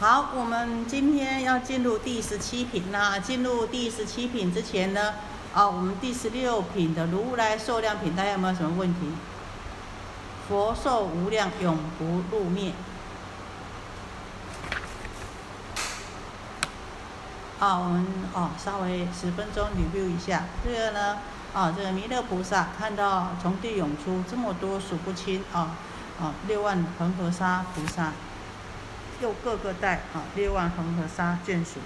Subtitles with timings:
[0.00, 3.18] 好，我们今天要进入第十七品啦。
[3.18, 5.12] 进入第十七品之前呢，
[5.52, 9.00] 啊，我们第十六品的如来寿量品，大家有没有什么问题？
[10.48, 12.72] 佛寿无量，永不入灭。
[17.58, 21.18] 啊，我们哦，稍微十分钟 review 一下这个呢，
[21.52, 25.76] 啊，这个弥勒菩萨看到从地涌出这么多数不清啊，
[26.18, 28.14] 啊，六万恒河沙菩萨。
[29.20, 31.78] 又各个带啊，六万恒河沙眷属，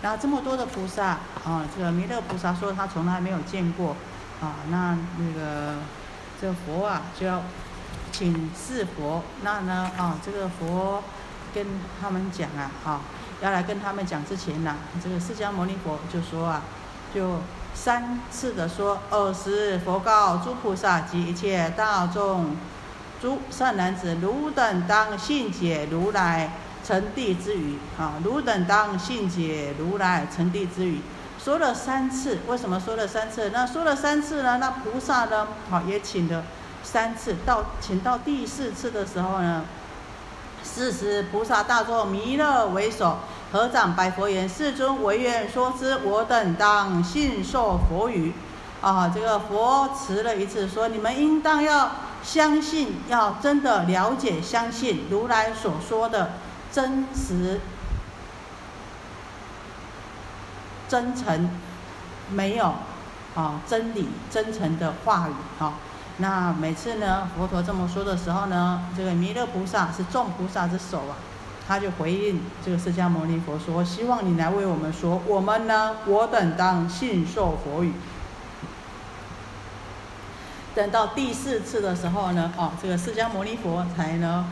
[0.00, 3.94] 然后这么多的菩萨啊，这个弥勒菩萨说他从来没有见过
[4.40, 5.74] 啊，那那个
[6.40, 7.42] 这佛啊就要
[8.10, 11.04] 请示佛，那呢啊这个佛
[11.54, 11.66] 跟
[12.00, 13.00] 他们讲啊啊，
[13.42, 16.62] 要来跟他们讲之前呢，这个释迦牟尼佛就说啊，
[17.14, 17.40] 就
[17.74, 22.56] 三次的说，尔时佛告诸菩萨及一切大众，
[23.20, 26.50] 诸善男子，汝等当信解如来。
[26.90, 31.00] 成地之语啊，汝等当信解如来成地之语，
[31.38, 32.38] 说了三次。
[32.48, 33.50] 为什么说了三次？
[33.50, 34.58] 那说了三次呢？
[34.58, 35.46] 那菩萨呢？
[35.70, 36.42] 好，也请了
[36.82, 37.36] 三次。
[37.46, 39.62] 到请到第四次的时候呢，
[40.64, 43.18] 四时菩萨大众弥勒为首，
[43.52, 48.32] 合掌白佛言：“世尊，唯愿说之，我等当信受佛语。”
[48.82, 51.92] 啊，这个佛辞了一次，说：“你们应当要
[52.24, 56.32] 相信，要真的了解、相信如来所说的。”
[56.72, 57.60] 真实、
[60.88, 61.50] 真诚，
[62.30, 62.74] 没有
[63.34, 65.74] 啊，真理、真诚的话语啊。
[66.18, 71.16] 那每次呢，佛陀这么说的时候呢，这个弥勒菩萨是众菩萨之首啊，
[71.66, 77.94] 他就回应这个释迦牟尼佛说：“希望你来为我们说，我们呢，我等当信受佛语。”
[80.74, 84.46] 等到第四次的时候呢，哦，这个释迦牟尼佛才呢。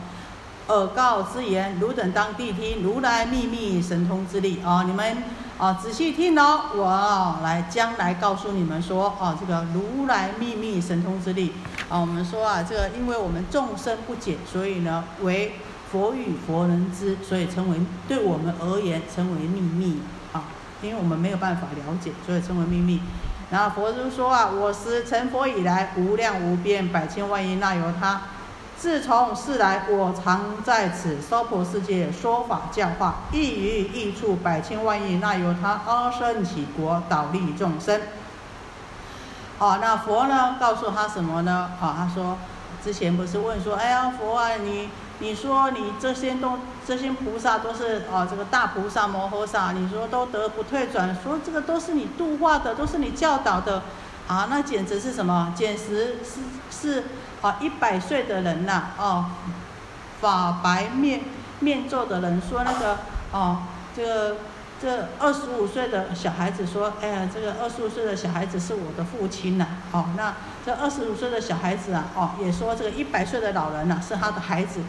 [0.69, 4.83] 耳告之言，汝等当谛听，如来秘密神通之力啊！
[4.85, 5.17] 你们
[5.57, 11.53] 啊，仔细听哦，我来将来告诉你们说啊，这个如来秘密神通之力
[11.89, 15.53] 啊，我们说啊，这个因为我们众生不解，所以呢，为
[15.91, 17.77] 佛与佛人知，所以称为
[18.07, 19.99] 对我们而言称为秘密
[20.33, 20.43] 啊，
[20.83, 23.01] 因为我们没有办法了解，所以称为秘密。
[23.49, 28.21] 然后佛就说啊，我是成佛以来，无量无边百千万亿那由他。
[28.79, 37.99] 自从世来，我常在此娑婆世界说法教化，益于益处百千万亿，那由他阿僧起国，导利众生。
[39.57, 40.55] 好，那佛呢？
[40.61, 41.71] 告诉他什么呢？
[41.77, 42.37] 好，他说，
[42.81, 53.83] 之前不是问说，哎呀，佛啊，你你说你这些都这些菩萨都是啊，这个大菩萨摩诃萨，你说都得不退转，说这个都是你度化的，都是你教导的，
[54.29, 55.53] 啊，那简直是什么？
[55.53, 57.03] 简直是是。
[57.41, 59.25] 啊，一百岁的人呐，哦，
[60.19, 61.21] 法白面
[61.59, 62.97] 面皱的人说那个，
[63.31, 63.59] 哦，
[63.95, 64.37] 这个
[64.81, 70.33] 这二十五岁的小孩子说，哎呀，这个二十五岁的小孩子是我的父亲呐，哦，那
[70.65, 74.81] 这二十五岁的小孩子啊，哦，也说这个一百岁的老人呐是他的孩子，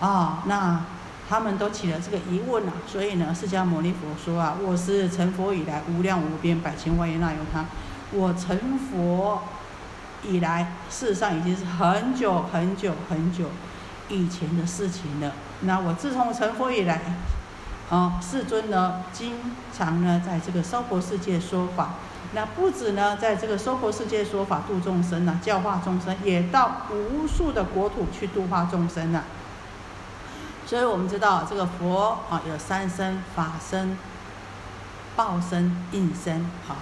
[0.00, 0.80] 啊，那
[1.28, 7.66] 他们都起了这个疑问呐，所以呢，释迦牟尼佛说啊，我是成佛以来无量无边百千万亿那由他，
[8.12, 9.42] 我成佛。
[10.28, 13.46] 以来，事实上已经是很久很久很久
[14.08, 15.32] 以前的事情了。
[15.60, 17.00] 那我自从成佛以来，
[17.90, 19.34] 啊，世尊呢，经
[19.76, 21.94] 常呢在这个娑婆世界说法。
[22.32, 29.22] 那不止呢在这个娑婆世界说法度众生呢，教化众生，也到无数的国土去度化众生呢。
[30.66, 33.96] 所以我们知道这个佛啊有三身：法身、
[35.14, 36.44] 报身、应身。
[36.66, 36.76] 好，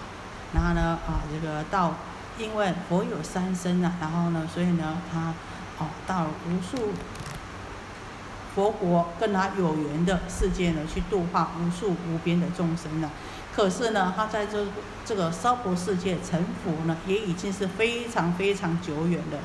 [0.55, 1.93] 然后呢啊这个到。
[2.39, 5.35] 因为佛有三身呐，然后呢，所以呢，他
[5.79, 6.91] 哦到无数
[8.55, 13.11] 佛国跟他有缘的世界呢，去度化无数无边的众生呢。
[13.55, 14.67] 可是呢，他在这
[15.05, 19.39] 这个娑婆世界成佛呢，也已经是非常非常久远了。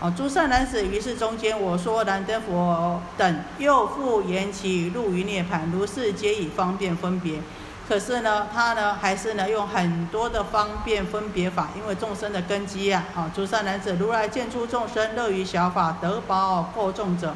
[0.00, 7.40] 哦，诸善男子，于是中间我说燃灯佛等又复言其入于涅盘，如是皆以方便分别。
[7.86, 17.34] 可是呢，他呢还是呢用很多的方便分别法，因为众生的根基呀，啊，诸善男子，如来见出众生乐于小法，得宝过众者，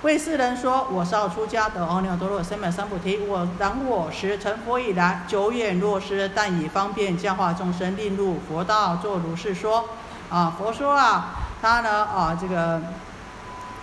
[0.00, 3.18] 为世人说：我少出家得阿耨多罗三藐三菩提。
[3.18, 9.84] 我当我时成佛以来，久远若失，但以方便教化众生，令入佛道，作如是说。
[10.30, 12.80] 啊，佛说啊，他呢啊这个。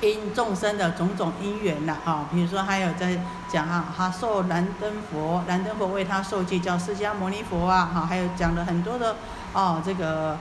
[0.01, 9.15] 因众生的种种因缘呐，啊，比如说还有在讲啊，他受燃灯佛，燃灯佛为他受记叫释迦牟尼佛啊，哈，还有讲了很多的
[9.53, 10.37] 哦，这个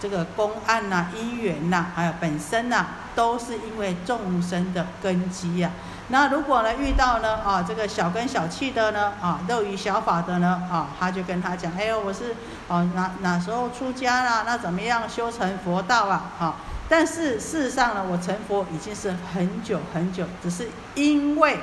[0.00, 5.70] 这个公案呐、因缘呐，还有本身呐，都是因为众生的根基呀，
[6.08, 12.34] 那如果呢遇到呢啊这个小根小气的呢啊漏于小法的呢啊，他就跟他讲，哎呦我是
[12.68, 14.44] 哦哪哪时候出家啦？
[14.46, 16.24] 那怎么样修成佛道啊？
[16.38, 16.54] 哈，
[16.92, 21.58] 但是事实上呢，我成佛已经是很久很久，只是因为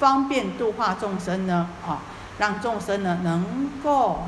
[0.00, 2.02] 方便度化众生呢啊，
[2.38, 4.24] 让众生呢能够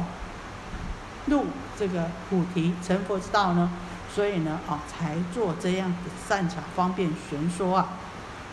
[1.27, 1.47] 入
[1.77, 3.73] 这个菩提成佛之道呢，
[4.15, 5.97] 所以呢啊才做这样的
[6.29, 7.89] 善巧方便玄说啊。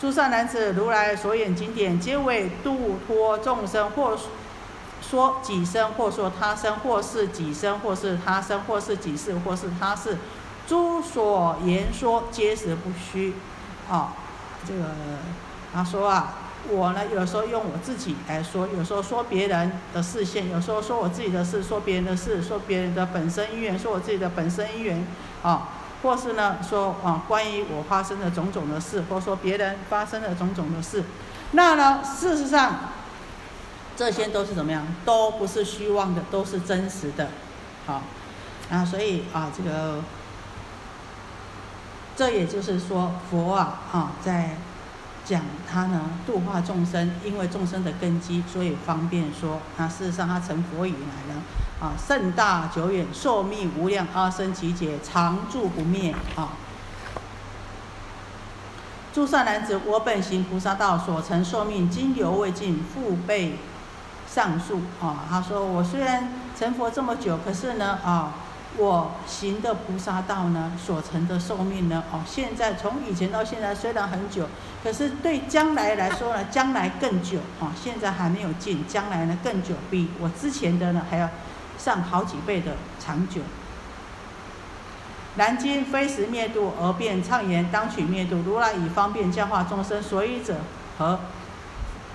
[0.01, 4.17] 诸善男子，如来所演经典，皆为度脱众生，或
[4.99, 10.17] 说己身，或说他身，或是己身，或是他身，或是己事，或是他事。
[10.67, 13.33] 诸所言说，皆实不虚。
[13.89, 14.13] 啊，
[14.67, 14.83] 这个
[15.73, 16.35] 他说啊，
[16.69, 25.07] 我呢有时候用我自己来说，有时候说别人的视线，有时候说我自己的事，说别人的事，说别人的本身因缘，说我自己的本身因缘，
[25.41, 25.69] 啊。
[26.03, 31.03] 或是呢，说啊，关于我发生的种种的事，或说别人发生的种种的事，
[31.53, 32.91] 那呢，事实上，
[33.95, 34.85] 这些都是怎么样？
[35.03, 37.29] 都不是虚妄的，都是真实的，
[37.87, 38.03] 好，
[38.69, 40.01] 啊，所以啊，这个，
[42.17, 44.57] 这也就是说，佛啊，啊，在
[45.23, 51.41] 讲他呢度化众生，因为众生的根基，所以方便说，那事实上他成佛以来呢。
[51.79, 56.49] 啊，盛大久远，寿命无量，阿僧祇劫，常住不灭啊！
[59.13, 63.59] 诸善男子，我本行菩萨道，所成寿命，今犹未尽，复备
[64.27, 65.25] 上述啊。
[65.29, 68.33] 他说：我虽然成佛这么久，可是呢啊，
[68.75, 74.47] 我行的菩萨道呢，所成的寿命呢，哦，现在从以前到现在虽然很久，
[74.83, 77.71] 可是对将来来说呢，将来更久哦。
[77.81, 81.29] 现在还没有尽，将来呢更久，比我之前的呢还要。
[81.77, 83.39] 上好几倍的长久。
[85.35, 88.41] 南京非时灭度而便畅言，当取灭度。
[88.43, 90.55] 如来以方便教化众生，所以者
[90.97, 91.19] 何？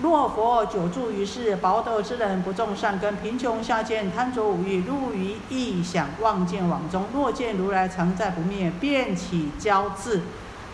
[0.03, 7.07] 若佛久住于世，薄德之人不种善根，贫穷下贱，贪着五欲，入于异想妄见网中。
[7.15, 10.23] 若见如来常在不灭，便起骄志，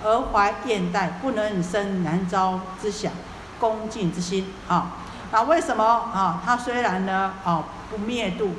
[0.03, 3.13] 而怀厌怠，不能生难招之想，
[3.61, 4.47] 恭敬之心。
[4.67, 4.93] 啊，
[5.31, 6.41] 那为什么啊？
[6.43, 8.53] 他虽然呢，啊，不灭度。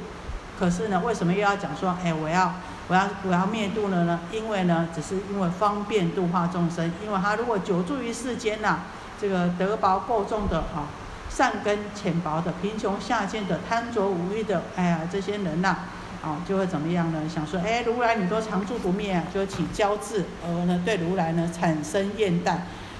[0.60, 2.54] 可是呢，为什么又要讲说，哎，我要，
[2.88, 4.19] 我要，我要灭度了呢？
[4.31, 6.94] 因为呢，只是因为方便度化众生。
[7.04, 8.81] 因为他如果久住于世间呐，
[9.19, 10.88] 这个德薄过重的啊，
[11.30, 15.75] 善根浅薄的，贫穷下贱的，贪着无欲的，哎呀，这些人呐，
[16.24, 17.21] 啊，就会怎么样呢？
[17.27, 22.57] 想说，哎，如来你都常住不灭，就起骄志，而呢对如来呢产生厌怠，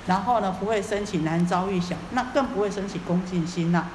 [0.08, 3.88] 然后呢不会升起难遭遇想，那更不会升起恭敬心呐。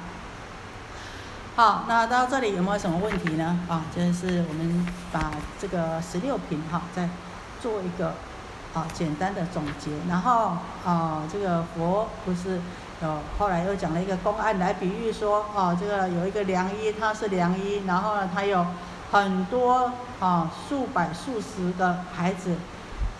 [1.55, 3.59] 好，那到这里有没有什么问题呢？
[3.69, 7.07] 啊，就是我们把这个十六品哈，再
[7.61, 8.13] 做一个
[8.75, 9.89] 啊简单的总结。
[10.07, 10.51] 然后
[10.85, 12.61] 啊，这个佛不是
[13.01, 18.63] 有后来又讲了一个公案来比喻说，啊，这个有一个良医，他是良医，然后呢，他有
[19.11, 22.55] 很多啊数百数十个孩子，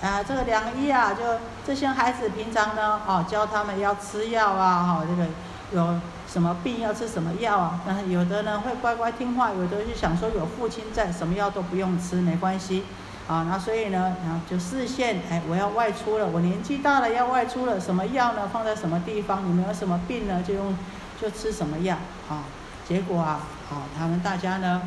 [0.04, 1.24] 啊，这个良医啊，就
[1.66, 5.28] 这些孩子平常呢，啊，教他们要吃药啊，哈，这个
[5.72, 6.00] 有。
[6.28, 7.80] 什么病要吃什么药啊？
[7.88, 12.84] 那有的呢会乖乖听话，有的就想说有父亲在，什么药都不用吃，没关系
[13.28, 13.48] 啊。
[13.50, 18.50] 那所以呢，然后就视线，哎，我要外出了，我年纪大了要外出了，什么药呢？
[18.52, 19.48] 放在什么地方？
[19.48, 20.42] 你们有什么病呢？
[20.42, 20.78] 就用
[21.22, 21.96] 就吃什么药
[22.30, 22.44] 啊？
[22.88, 23.40] 结果啊，
[23.72, 24.82] 啊，他们大家呢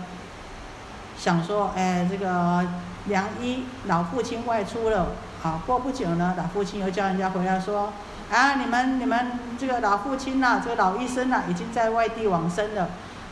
[1.16, 2.66] 想说，哎，这个
[3.06, 5.08] 良医老父亲外出了，
[5.42, 7.92] 啊，过不久呢，老父亲又叫人家回来说。
[8.30, 12.90] 啊，你们你们这个老父亲呐，这个老医生呐，已经在外地往生了，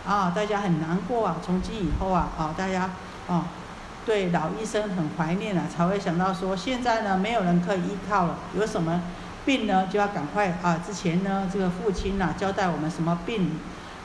[0.09, 1.37] 啊，大家很难过啊。
[1.45, 2.89] 从今以后啊，啊，大家
[3.29, 3.45] 啊，
[4.07, 9.03] 对老医生很怀念啊，才会想到说，现在呢，没有人可以依靠了，有什么
[9.45, 10.81] 病呢，就要赶快啊。
[10.87, 13.59] 之前呢，这个父亲啊，交代我们什么病，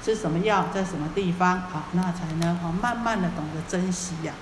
[0.04, 4.34] 吃什么药，在什么地方啊，那才能啊，慢慢的懂得珍惜呀。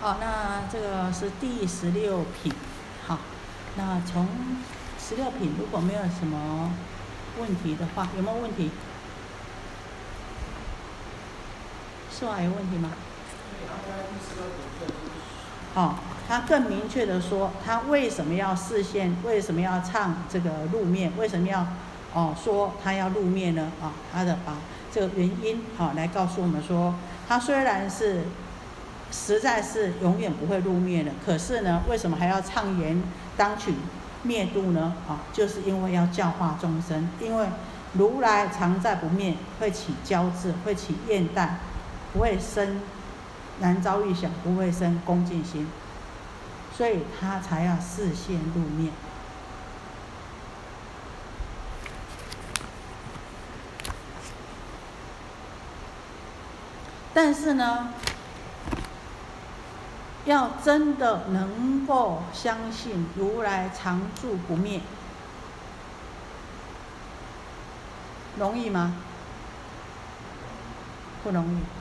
[0.00, 2.52] 好，那这个是第十六品。
[3.06, 3.20] 好
[3.76, 4.26] 那从
[4.98, 6.72] 十六品如果没有什么
[7.38, 8.72] 问题的话，有没有问题？
[12.18, 12.90] 是还有问题吗？
[15.74, 15.94] 哦，
[16.26, 19.16] 他更明确的说，他为什么要视线？
[19.24, 21.12] 为什么要唱这个露面？
[21.16, 21.64] 为什么要
[22.12, 23.70] 哦说他要露面呢？
[23.80, 24.54] 啊，他的把
[24.90, 26.94] 这个原因好来告诉我们说，
[27.28, 28.22] 他虽然是
[29.12, 33.00] 实在是永远不会露面的，可是呢，为什么还要唱言？
[33.36, 33.74] 当取
[34.24, 34.94] 灭度呢？
[35.06, 37.46] 啊，就是因为要教化众生，因为
[37.92, 41.50] 如来常在不灭，会起骄志，会起厌怠，
[42.12, 42.80] 不会生
[43.60, 45.70] 难遭遇想，不会生恭敬心，
[46.76, 48.92] 所以他才要视线入面。
[57.12, 57.92] 但是呢，
[60.24, 64.80] 要真的能够相信如来常住不灭，
[68.38, 68.94] 容易吗？
[71.24, 71.77] 不容易。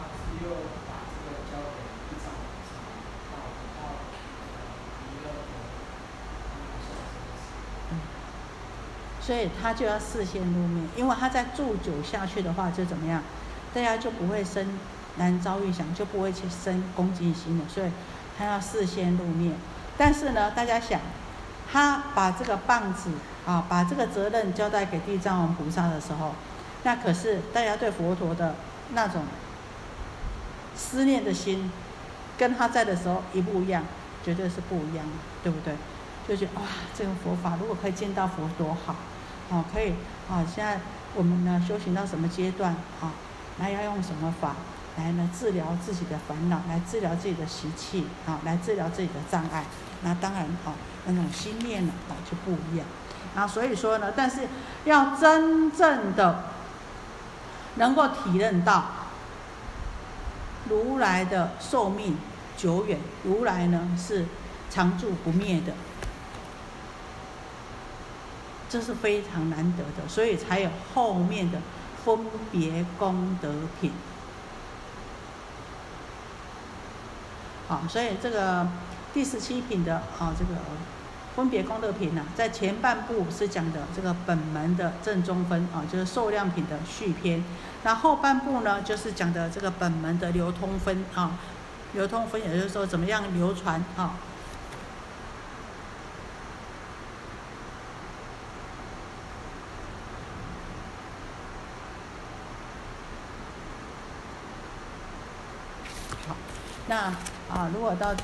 [9.19, 13.21] 所以他就要事先露面，因为他在住久下去的话，就怎么样，
[13.73, 14.79] 大家就不会生
[15.17, 17.65] 难遭遇想，就不会去生恭敬心了。
[17.67, 17.91] 所以
[18.37, 19.53] 他要事先露面。
[19.97, 21.01] 但是呢，大家想，
[21.69, 23.09] 他把这个棒子
[23.45, 26.33] 啊，把这个责任交代给地藏王菩萨的时候，
[26.83, 28.55] 那可是大家对佛陀的
[28.93, 29.23] 那种
[30.77, 31.71] 思念的心，
[32.37, 33.83] 跟他在的时候一不一样，
[34.23, 35.11] 绝对是不一样的，
[35.43, 35.75] 对不对？
[36.27, 36.61] 就觉得哇，
[36.97, 38.95] 这个佛法如果可以见到佛多好。
[39.49, 39.91] 啊，可以，
[40.29, 40.77] 啊，现在
[41.15, 42.75] 我们呢修行到什么阶段？
[43.01, 43.13] 啊，
[43.59, 44.57] 那要用什么法
[44.97, 49.63] 来呢治疗自己的烦恼，来治疗自己的习气，啊，来治疗自己的障碍。
[50.01, 52.85] 那当然，啊，那种心念呢，啊，就不一样。
[53.35, 54.41] 啊，所以说呢，但是
[54.83, 56.43] 要真正的
[57.75, 58.83] 能够体认到
[60.69, 62.17] 如来的寿命
[62.55, 64.25] 久远，如来呢是
[64.69, 65.73] 常住不灭的。
[68.69, 71.59] 这是非常难得的，所以才有后面的
[72.03, 72.19] 分
[72.51, 73.93] 别功德品。
[77.69, 78.67] 好，所以这个
[79.13, 80.59] 第十七品的啊，这个
[81.37, 87.43] 分别功德品呢，在前半部是讲的这个本门的正中分啊，就是受量品的续篇。
[87.83, 91.37] 那后半部呢，就是讲的这个本门的流通分啊，
[91.93, 94.15] 流通分也就是说怎么样流传啊。
[106.87, 106.97] 那
[107.47, 108.15] 啊，如果到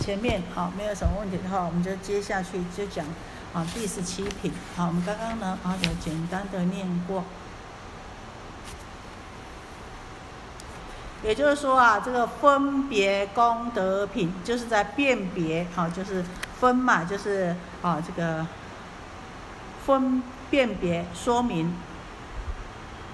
[0.00, 3.04] 前面好没有什么问题的话，我们就接下去就讲
[3.52, 4.50] 啊第十七品。
[4.74, 7.22] 好，我们刚刚呢啊有简单的念过，
[11.22, 16.24] 也就是说啊，这个分别功德品就是在辨别，好，就是
[16.58, 18.46] 分嘛，就是啊这个
[19.84, 21.74] 分辨别说明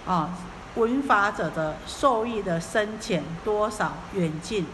[0.07, 0.31] 啊。
[0.77, 4.67] 闻法者的受益的深浅多少远近，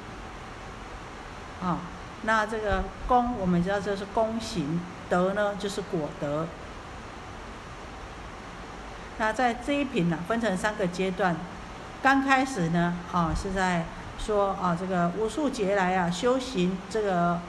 [1.62, 1.78] 啊，
[2.22, 6.46] 那这个功我们知道这是功行，德呢就是果德。
[9.18, 11.36] 那在这一品呢，分成三个阶段，
[12.02, 13.84] 刚开始呢，啊是在
[14.18, 17.40] 说啊这个无数劫来啊修行这个。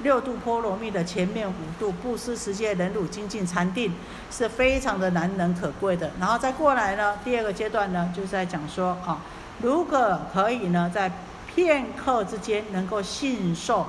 [0.00, 3.94] 六度波罗蜜的前面五度布施、持戒、忍辱、精进、禅定
[4.28, 6.10] 是非常的难能可贵的。
[6.18, 9.20] 然后再过来呢，第二个阶段呢，就是在讲说啊，
[9.62, 11.12] 如果可以呢，在
[11.46, 13.86] 片刻之间能够信受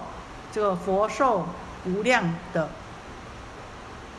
[0.56, 1.46] 这个佛受
[1.84, 2.70] 无量的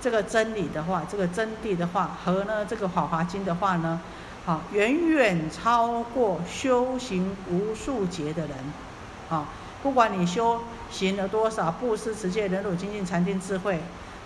[0.02, 3.98] 这个真理的话，这个真谛的话，和呢这个法华经的话呢，
[4.44, 8.50] 啊，远远超过修行无数劫的人，
[9.30, 9.46] 啊，
[9.82, 10.60] 不管你修。
[10.88, 13.80] 行了多少布施、持戒、忍辱、精进、禅定、智慧？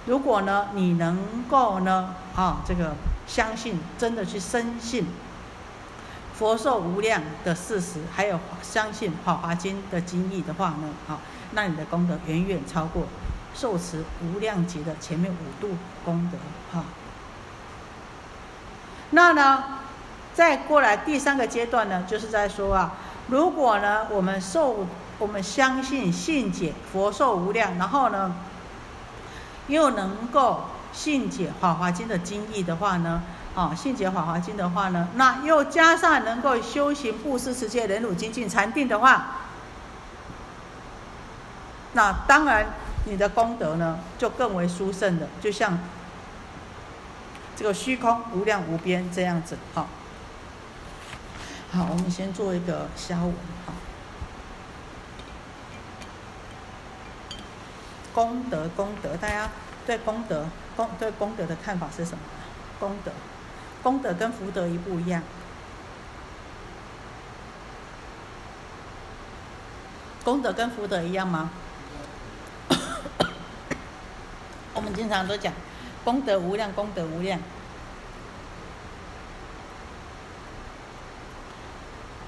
[0.04, 1.16] 如果呢，你能
[1.48, 2.94] 够呢，啊，这个
[3.26, 5.06] 相信，真的去深信
[6.40, 11.18] 佛寿无量的事实，还有相信《法华经》的经义的话呢，啊，
[11.50, 13.02] 那你的功德远远超过
[13.54, 16.38] 受持无量劫的前面五度功德，
[16.72, 16.86] 哈。
[19.10, 19.64] 那呢，
[20.32, 22.94] 再过来第三个阶段呢，就是在说啊，
[23.28, 24.86] 如果呢，我们受
[25.18, 28.34] 我们相信信解佛寿无量，然后呢，
[29.68, 39.26] 又能够信解法华经的经义的话呢，啊，信解法华经的话呢，那又加上能够修行布施、持戒、忍辱、精进、禅定的话，
[41.92, 42.66] 那当然
[43.06, 45.78] 你的功德呢就更为殊胜的，就像
[47.56, 49.88] 这个虚空无量无边这样子，好，
[51.72, 53.34] 好，我们先做一个消文，
[53.66, 53.72] 好。
[58.12, 59.48] 功德，功德，大家
[59.86, 62.18] 对功德、功对功德的看法是什么？
[62.78, 63.12] 功德，
[63.82, 65.22] 功德跟福德一不一样？
[70.22, 71.50] 功德跟福德一样吗？
[74.74, 75.52] 我们经常都讲
[76.04, 77.40] 功德无量，功德无量。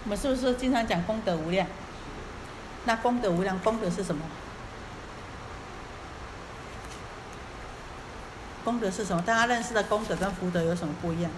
[0.05, 1.67] 我们是不是经常讲功德无量？
[2.87, 4.25] 那功德无量，功德是什么？
[8.65, 9.21] 功德是什么？
[9.23, 11.31] 大家认识的功德跟福德有什么不一样？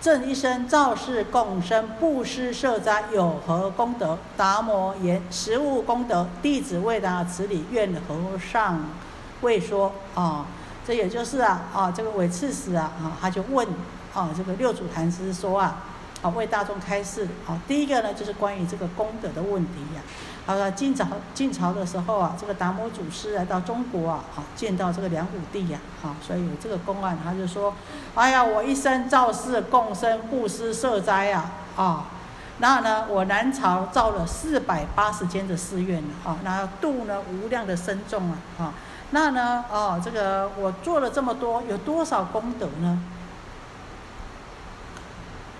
[0.00, 4.18] 正一生造世，共生布施设斋，有何功德？
[4.36, 6.28] 达摩言：实物功德。
[6.40, 8.84] 弟子未达此理，愿和尚
[9.40, 9.92] 为说。
[10.14, 10.46] 啊，
[10.86, 13.66] 这也就是啊，啊，这个韦刺史啊，啊，他就问，
[14.14, 15.82] 啊，这个六祖坛师说啊。
[16.24, 17.28] 啊为大众开示。
[17.46, 20.00] 啊，第一个呢就是关于这个功德的问题呀。
[20.46, 27.74] 他说晋朝晋朝的时候啊，这个达摩祖师来到中国啊，啊见到这个梁武帝呀，啊所以有这个公案，他就说，
[28.14, 32.04] 哎呀，我一生造寺共生布施设斋啊，啊，
[32.58, 38.74] 那呢，我南朝造了四百八十间的寺院啊，那度呢无量的僧众啊，啊，
[39.12, 43.00] 那呢，哦，这个我做了这么多，有多少功德呢？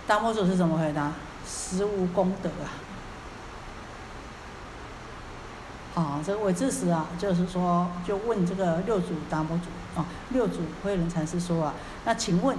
[0.06, 1.12] 达摩祖师怎么回答？
[1.46, 2.68] 实无功德啊。
[5.94, 12.56] 啊，这个韦智时啊，就是说，就问这个六祖达摩祖啊，六祖慧能禅师说啊，那请问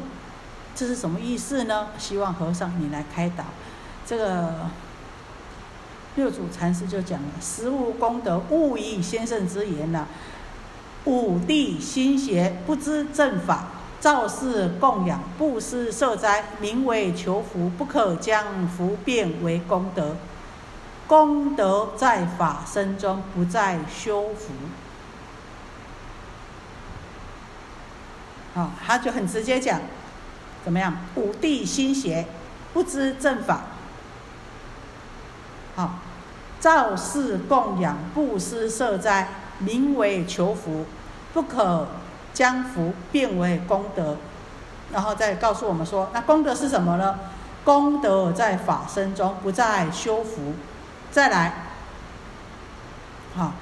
[0.73, 1.89] 这是什么意思呢？
[1.97, 3.43] 希望和尚你来开导。
[4.05, 4.69] 这个
[6.15, 10.07] 六祖禅师就讲了：实无功德，勿以先生之言呐。
[11.03, 13.67] 五帝心邪，不知正法，
[14.05, 20.15] 造世供养，布施设斋，名为求福，不可将福变为功德。
[21.07, 24.53] 功德在法身中，不在修福。
[28.53, 29.81] 啊，他就很直接讲，
[30.63, 30.95] 怎么样？
[31.15, 32.27] 五帝心邪，
[32.75, 33.61] 不知正法。
[35.75, 35.95] 好，
[36.59, 40.85] 造世供养，布施设斋，名为求福，
[41.33, 41.87] 不可
[42.35, 44.17] 将福变为功德。
[44.93, 47.19] 然后再告诉我们说，那功德是什么呢？
[47.63, 50.53] 功德在法身中，不在修福。
[51.11, 51.53] 再来，
[53.35, 53.53] 好，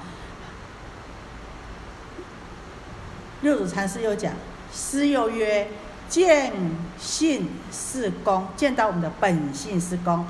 [3.40, 4.32] 六祖禅师又讲，
[4.72, 5.68] 师又曰：
[6.08, 6.52] 见
[6.98, 10.26] 性是功，见到我们的本性是功，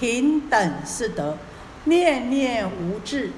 [0.00, 1.36] 平等是德，
[1.84, 3.30] 念念无智，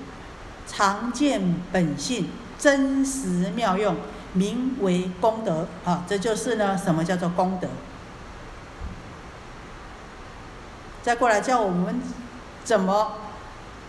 [0.66, 3.96] 常见本性，真实妙用，
[4.35, 5.66] 名为功德。
[5.85, 7.68] 啊，这就是呢，什么叫做功德？
[11.03, 12.01] 再过来叫我们
[12.62, 13.12] 怎么？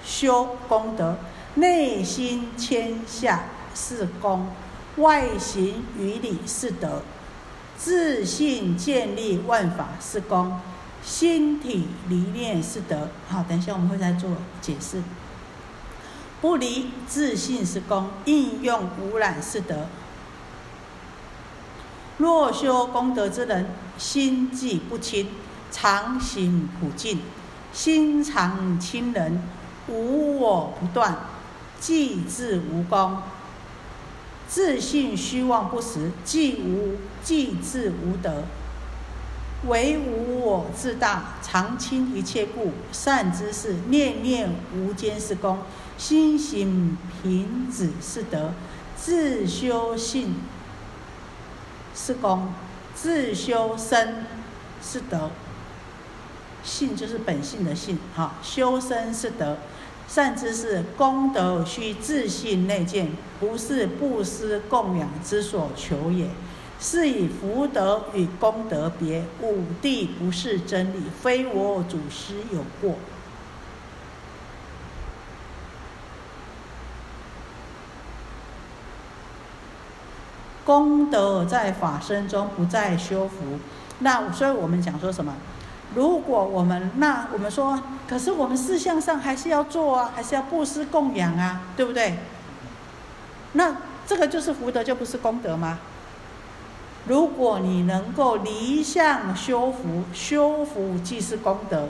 [0.07, 1.17] 修功德，
[1.55, 4.49] 内心谦下是功，
[4.97, 7.01] 外形于理是德，
[7.75, 10.59] 自信建立万法是功，
[11.01, 13.09] 心体离念是德。
[13.27, 14.29] 好，等一下我们会再做
[14.61, 15.01] 解释。
[16.39, 19.87] 不离自信是功，应用无染是德。
[22.17, 23.65] 若修功德之人，
[23.97, 25.27] 心计不清，
[25.71, 27.19] 常行普净，
[27.73, 29.41] 心常清人。
[29.87, 31.15] 无我不断，
[31.79, 33.17] 即自无功；
[34.47, 38.45] 自信虚妄不实，即无即自无德。
[39.67, 45.59] 唯无我自大，常轻一切故，善知识念念无间是功，
[45.99, 48.53] 心行平止是德，
[48.97, 50.33] 自修性
[51.95, 52.53] 是功，
[52.93, 54.25] 自修身
[54.83, 55.31] 是德。
[56.63, 59.57] 性就是本性的性，哈，修身是德。
[60.07, 66.27] 善知识，功德须自信内见，不是布施供养之所求也。
[66.79, 72.95] 是以福德与功德别，五谛不是真理，非我祖师有过。
[80.65, 83.59] 功德在法身中，不在修福。
[83.99, 85.33] 那所以我们讲说什么？
[85.93, 92.17] 如果我们那我们说，可是我们事项上还是要做啊，还是要布施供养啊，对不对？
[93.53, 95.79] 那这个就是福德，就不是功德吗？
[97.07, 101.85] 如果你能够离相修福，修福即是功德；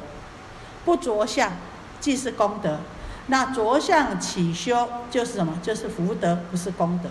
[0.84, 1.54] 不着相
[2.00, 2.80] 即是功德。
[3.28, 5.58] 那着相起修就是什么？
[5.64, 7.10] 就是福德，不是功德。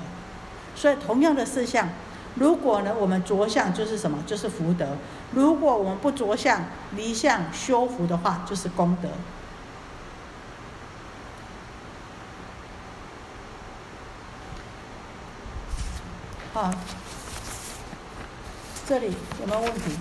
[0.74, 1.88] 所以同样的事项。
[2.37, 4.18] 如果呢，我们着相就是什么？
[4.26, 4.96] 就是福德。
[5.30, 6.64] 如果我们不着相、
[6.96, 9.08] 离相修福的话，就是功德。
[16.52, 16.72] 好，
[18.88, 19.92] 这里有没有问题？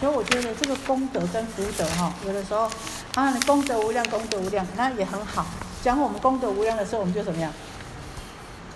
[0.00, 2.68] 所以我觉得这个功德跟福德哈，有的时候
[3.14, 5.46] 啊，你功德无量，功德无量，那也很好。
[5.82, 7.50] 讲我们功德无量的时候，我们就怎么样？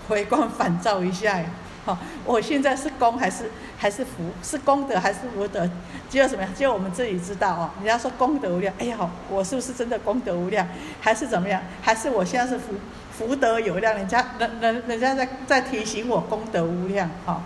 [0.09, 1.39] 回光返照一下。
[1.85, 4.11] 好，我现在是功还是还是福？
[4.43, 5.67] 是功德还是福德？
[6.09, 6.49] 只有什么呀？
[6.53, 7.69] 只有我们自己知道哦。
[7.77, 8.97] 人家说功德无量，哎呀，
[9.29, 10.67] 我是不是真的功德无量？
[10.99, 11.61] 还是怎么样？
[11.81, 12.73] 还是我现在是福
[13.17, 13.95] 福德有量？
[13.95, 17.09] 人家人人人家在在提醒我功德无量。
[17.25, 17.41] 哈，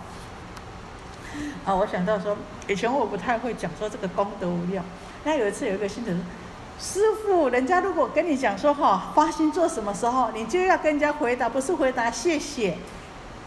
[1.64, 4.84] 啊，我想到说，以前我不太会讲说这个功德无量。
[5.22, 6.20] 那有一次有一个新人
[6.78, 12.76] ：“师傅，人家如果跟你讲说哈发心做什么时候，你就要跟人家回答，不是回答谢谢，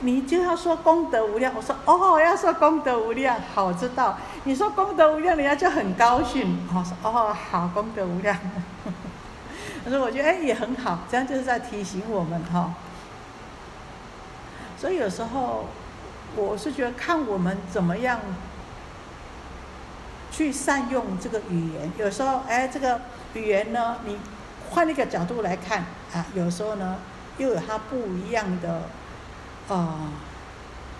[0.02, 4.18] 你就要说功德无量。”我说：“哦，要说功德无量，好，知道。
[4.44, 6.68] 你说功德无量，人家就很高兴。
[6.70, 8.38] 我说：哦，好，功德无量。
[9.84, 12.74] 可是我觉得哎也很好，这样就是在提醒我们哈。
[14.78, 15.66] 所以有时候。
[16.36, 18.20] 我是觉得看我们怎么样
[20.38, 23.02] 去善用这个语言，有时候哎，这个
[23.34, 24.20] 语言呢，你
[24.70, 25.80] 换一个角度来看
[26.14, 26.98] 啊，有时候呢
[27.40, 28.84] 又有它不一样的
[29.68, 30.12] 啊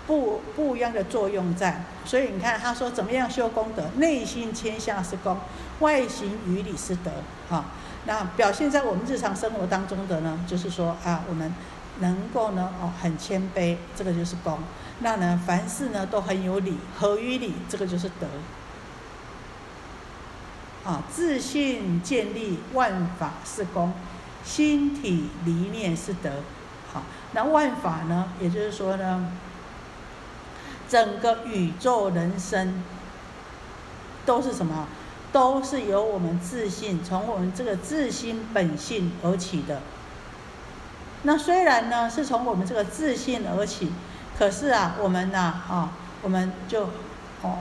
[0.08, 1.84] 不不一样的作用在。
[2.04, 5.38] 所以你看他说怎么样修功德，内心谦下是功，
[5.78, 7.12] 外形于理是德
[7.48, 7.66] 啊。
[8.06, 11.54] 那表现在我们日常生活当中的呢，就是说啊，我们
[12.00, 14.58] 能够呢哦很谦卑，这个就是功。
[14.98, 18.26] 那呢，凡事呢都很有理，合于理，这个就是德。
[20.88, 23.92] 啊，自信建立万法是功，
[24.42, 26.30] 心体理念是德。
[26.90, 29.30] 好，那万法呢，也就是说呢，
[30.88, 32.82] 整个宇宙人生
[34.24, 34.88] 都是什么？
[35.30, 39.82] 都是由我们自信，从我们这个自心本性而起的。
[41.24, 43.92] 那虽然呢，是从我们这个自信而起。
[44.38, 45.90] 可是啊，我们呢，啊，
[46.22, 46.84] 我们就
[47.42, 47.58] 哦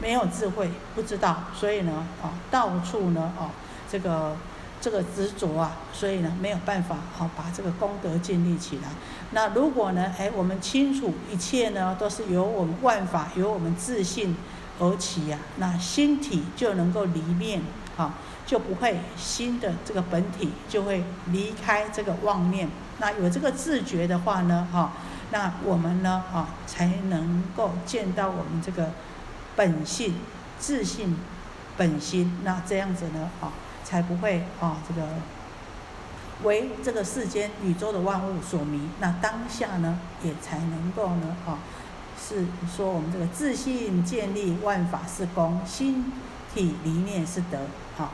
[0.00, 3.50] 没有智慧，不知道，所以呢，啊，到处呢，哦，
[3.90, 4.34] 这个
[4.80, 8.88] 这个执着啊，所以呢，没有办法，哦，把这个功德建立起来。
[9.32, 14.34] 那如果呢，哎，我们清楚一切呢，都是由我们万法，由我们自信
[14.78, 17.60] 而起呀，那心体就能够离念，
[17.96, 18.14] 啊，
[18.46, 22.68] 就不会心的这个本体就会离开这个妄念。
[22.98, 24.92] 那有这个自觉的话呢，哈。
[25.32, 26.24] 那我们呢？
[26.34, 28.90] 啊，才能够见到我们这个
[29.56, 30.14] 本性、
[30.58, 31.16] 自信、
[31.76, 32.38] 本心。
[32.44, 33.30] 那这样子呢？
[33.40, 33.52] 啊，
[33.84, 35.08] 才不会啊，这个
[36.42, 38.88] 为这个世间宇宙的万物所迷。
[39.00, 41.36] 那当下呢，也才能够呢？
[41.46, 41.58] 啊，
[42.18, 46.12] 是说我们这个自信建立万法是功，心
[46.54, 47.58] 体理念是德。
[47.98, 48.10] 啊。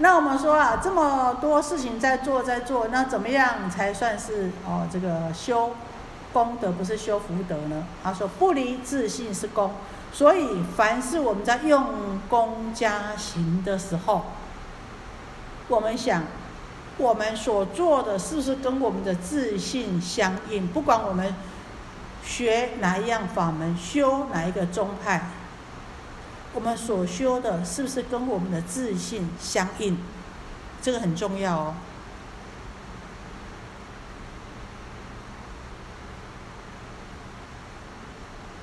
[0.00, 5.72] 那我们说啊，这么多事情在做，在做，那怎么样才算是哦这个修
[6.32, 7.84] 功德，不是修福德呢？
[8.02, 9.72] 他说不离自信是功，
[10.12, 11.84] 所以凡是我们在用
[12.28, 14.26] 功加行的时候，
[15.66, 16.22] 我们想
[16.96, 20.68] 我们所做的是不是跟我们的自信相应？
[20.68, 21.34] 不管我们
[22.22, 25.30] 学哪一样法门，修哪一个宗派。
[26.54, 29.98] 我们所修的是不是跟我们的自信相应？
[30.82, 31.74] 这个很重要哦。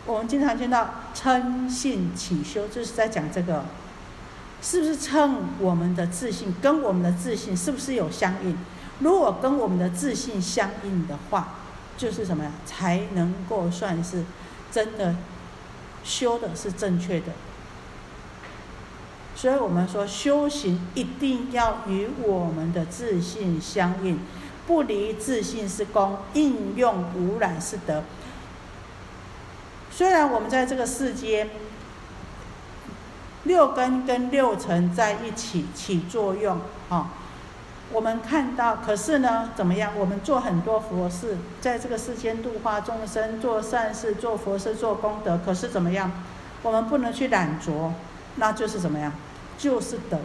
[0.06, 3.66] 我们经常听到称信起修，就是在讲这个，
[4.62, 8.58] 是不是称我们的自信跟我们的自信是不是有相应？
[9.00, 11.56] 如果跟我们的自信相应的话，
[11.98, 12.52] 就是什么呀？
[12.66, 14.24] 才能够算是
[14.72, 15.16] 真的
[16.04, 17.34] 修的是正确的。
[19.36, 24.18] 所以我们说修行一定要与我们的自信相应，
[24.66, 28.02] 不离自信是功，应用无染是德。
[29.92, 31.50] 虽然我们在这个世间，
[33.44, 37.12] 六根跟六尘在一起起作用啊，
[37.92, 39.92] 我们看到，可是呢，怎么样？
[39.98, 46.10] 我们做很多佛事，在这个世间度化众生，做善事，做佛事，做功德，可是怎么样？
[46.64, 47.92] 我们不能去染着。
[48.38, 49.14] 那就是怎么样？
[49.58, 50.20] 就是德。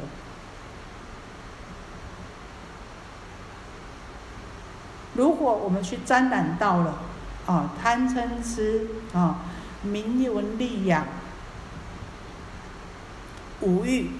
[5.15, 6.99] 如果我们去沾染到了
[7.47, 9.41] 啊贪嗔痴啊
[9.83, 11.07] 名闻利养
[13.61, 14.11] 五欲，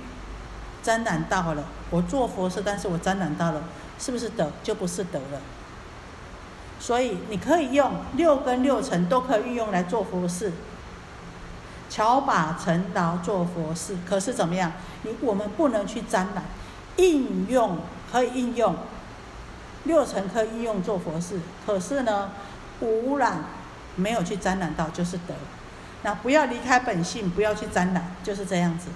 [0.83, 3.63] 沾染到了，我做佛事，但是我沾染到了，
[3.99, 4.51] 是不是德？
[4.63, 5.41] 就不是德了。
[6.79, 10.53] 所以你可以用六根六尘都可以运用来做佛事。
[11.91, 14.73] 巧把成劳做佛事，可是怎么样？
[15.03, 16.45] 你我们不能去沾染，
[16.97, 17.79] 应用
[18.11, 18.77] 可以应用，
[19.85, 22.31] 六层可以应用做佛事，可是呢，
[22.81, 23.45] 污染
[23.97, 25.35] 没有去沾染到就是德。
[26.03, 28.89] 那不要离开本性，不要去沾染，就是这样子。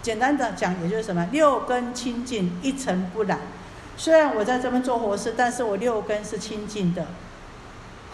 [0.00, 3.38] 简单的讲，也就是什么，六根清净，一尘不染。
[3.96, 7.06] 虽然我在这边做活事但是我六根是清净的。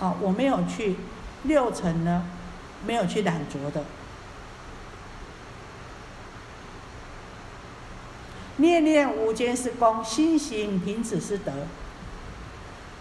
[0.01, 0.97] 啊我没有去
[1.45, 2.25] 六尘呢
[2.87, 3.85] 没有去染着的。
[8.59, 11.53] 念念无间是功心行停止是德。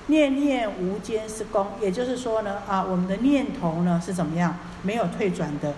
[0.07, 5.73] 念念无间是功也就是说呢啊我们的念头呢是怎么样没有退转的。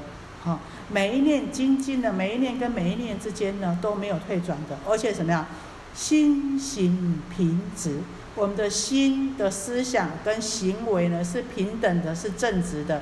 [0.46, 0.60] 啊
[0.92, 4.78] 每一念精进的每一念跟每一念之间呢都没有退转的。
[4.88, 5.46] 而且什么呀
[5.94, 8.00] 心行平直，
[8.36, 13.02] 我们的心的思想跟行为呢是平等的，是正直的。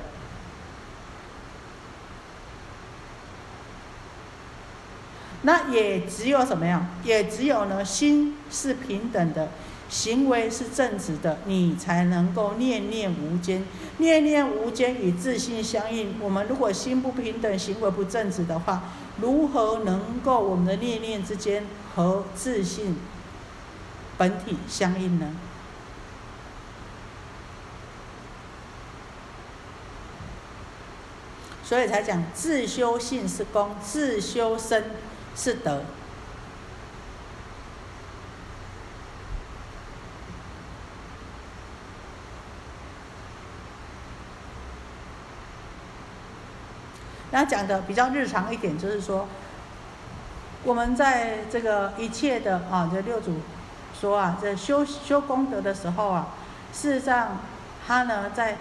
[5.42, 6.88] 那也只有什么样？
[7.04, 9.48] 也只有呢，心是平等的，
[9.88, 13.64] 行为是正直的，你才能够念念无间。
[13.98, 16.16] 念念无间与自信相应。
[16.20, 18.82] 我们如果心不平等，行为不正直的话，
[19.20, 21.64] 如何能够我们的念念之间
[21.98, 22.96] 和自信
[24.16, 25.34] 本体相应呢？
[31.64, 34.92] 所以才讲自修性是功，自修身。
[35.34, 35.84] 是德。
[47.30, 49.28] 那讲的比较日常一点，就是说，
[50.64, 53.40] 我们在这个一切的啊，这六祖
[53.98, 56.28] 说啊，在修修功德的时候啊，
[56.72, 57.38] 事实上，
[57.86, 58.56] 他呢在。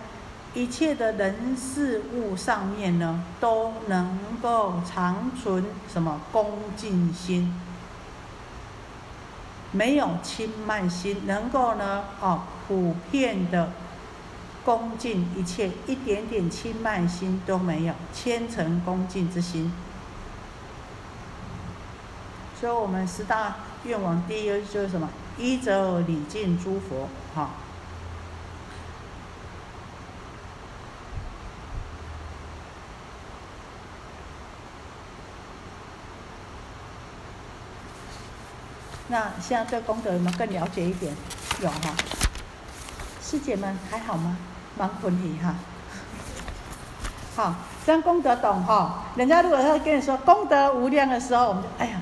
[0.53, 7.53] 一切的人事物上面呢，都能够长存什么恭敬心，
[9.71, 13.69] 没有轻慢心，能够呢哦普遍的
[14.65, 19.71] 恭敬一切，一点点轻慢心都没有，虔诚恭敬之心。
[22.59, 25.07] 所以，我们十大愿望第一就是什么？
[25.37, 27.51] 一则礼敬诸佛，哈。
[39.09, 41.15] 那现在对功德有没有更了解一点？
[41.61, 41.95] 有哈，
[43.21, 44.35] 师姐们还好吗？
[44.75, 45.55] 蛮困体哈。
[47.35, 49.03] 好，将功德懂哈。
[49.15, 52.01] 人家如果他跟你说功德无量的时候，我们就哎呀，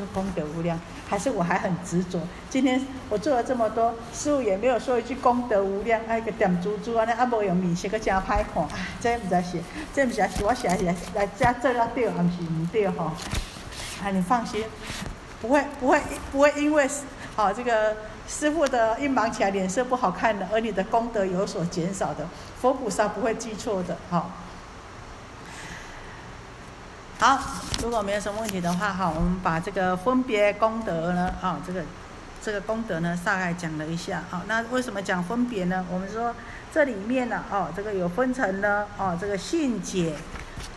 [0.00, 0.78] 是功德无量，
[1.08, 2.20] 还是我还很执着？
[2.50, 9.62] 今天我做了这么多，师傅也没有说一句功德无量，哎个点珠珠啊，那阿无用面写个真歹看，哎，这不知写，
[9.94, 13.12] 这不是是我写来来加这个对，还是唔对哈？
[14.02, 14.64] 啊，你放心。
[15.40, 16.00] 不会，不会，
[16.32, 16.88] 不会因为，
[17.36, 17.94] 好这个
[18.26, 22.26] 师傅的一忙起来脸色不好看的，而你的功德有所减少的，
[22.60, 24.30] 佛菩萨不会记错的，好。
[27.24, 27.38] 好，
[27.82, 31.82] 如果没有什么问题的话，哈，我们把这个分别功德呢，啊，这个
[32.42, 35.86] 这个功德呢，大概讲了一下，好，那为什么讲分别呢？
[35.90, 36.34] 我们说
[36.70, 40.14] 这里面呢，哦，这个有分成呢，哦，这个信解。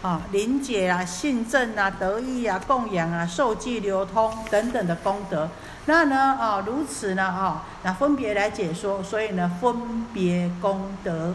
[0.01, 5.49] 啊，灵解啊，信正啊，得意啊，供养啊，受记流通等等的功德，
[5.86, 11.33] 那呢，啊，如此呢，啊，那分别来解说，所以呢，分别功德，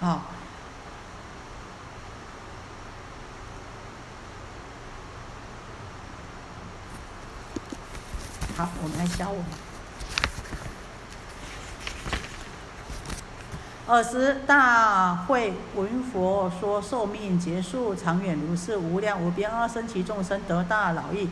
[0.00, 0.22] 啊，
[8.58, 9.44] 好，我们来教我们。
[13.86, 21.30] 尔时大会闻佛说寿命结束长远如是无量无边阿僧祇众生得大老益。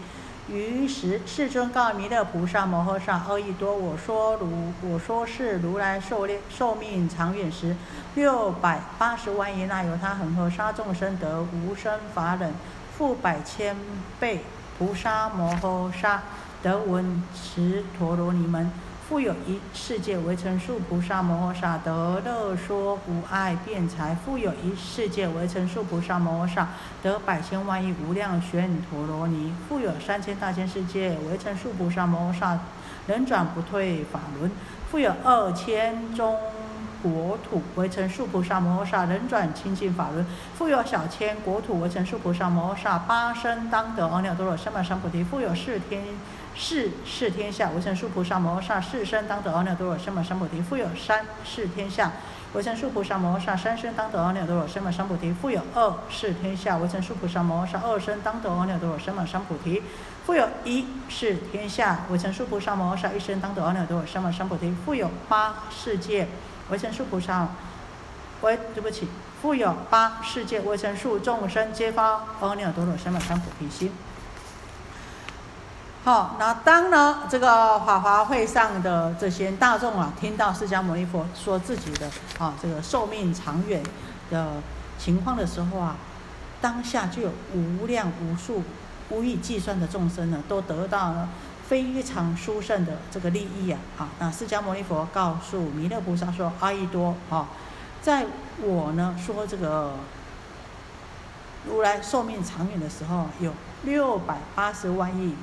[0.48, 7.74] 于是世尊告弥勒菩萨摩诃萨：阿逸多，我说如我说是如来寿寿命长远时，
[8.14, 12.54] 六百八十万亿那由他恒河沙众生得无生法忍，
[12.96, 13.76] 复百千
[14.20, 14.44] 倍
[14.78, 16.22] 菩萨摩诃萨
[16.62, 18.70] 得闻持陀罗尼门。
[19.08, 26.68] 复有一世界为成数菩萨摩诃萨得乐说无碍辩才；复有一世界为成数菩萨摩诃萨
[27.04, 32.58] 得百千万亿无量旋陀罗尼；复有三千大千世界为成数菩萨摩诃萨
[33.06, 34.50] 能转不退法轮；
[34.90, 36.36] 复有二千中
[37.00, 40.24] 国土为成数菩萨摩诃萨能转清净法轮；
[40.58, 46.02] 复有小千国土为成数菩萨摩诃萨八生当得阿耨多罗三藐三菩提；复有四天。
[46.58, 52.12] 世世天下，为成数菩萨摩诃萨四生当得阿耨多罗三藐三菩提；复有三世天下，
[52.54, 59.82] 为成数菩萨摩诃萨三生当得阿耨多罗三藐三菩提；复有二世天下，为成数菩萨摩诃萨二生当得阿耨多罗三藐三菩提；
[60.24, 66.26] 复有一世天下，为成数菩萨摩诃萨一生当得阿耨多罗三藐三菩提；复有八世界，
[66.70, 67.48] 为成数菩萨，
[68.40, 69.06] 喂，对不起，
[69.42, 73.92] 复有八世界，为成数众生皆发阿耨多罗三藐三菩提心。
[76.06, 83.82] 好，那当呢这个法华会上的这些大众啊，听到释迦牟尼佛说自己的啊这个寿命长远
[84.30, 84.62] 的
[85.00, 85.96] 情况的时候啊，
[86.60, 88.62] 当下就有无量无数
[89.08, 91.28] 无以计算的众生呢，都得到了
[91.66, 93.80] 非常殊胜的这个利益啊！
[93.96, 97.48] 好，那释迦牟尼佛告诉弥勒菩萨说：“阿逸多啊，
[98.00, 98.26] 在
[98.62, 99.94] 我呢说这个
[101.66, 105.34] 如来寿命长远的时候，有六百八十万亿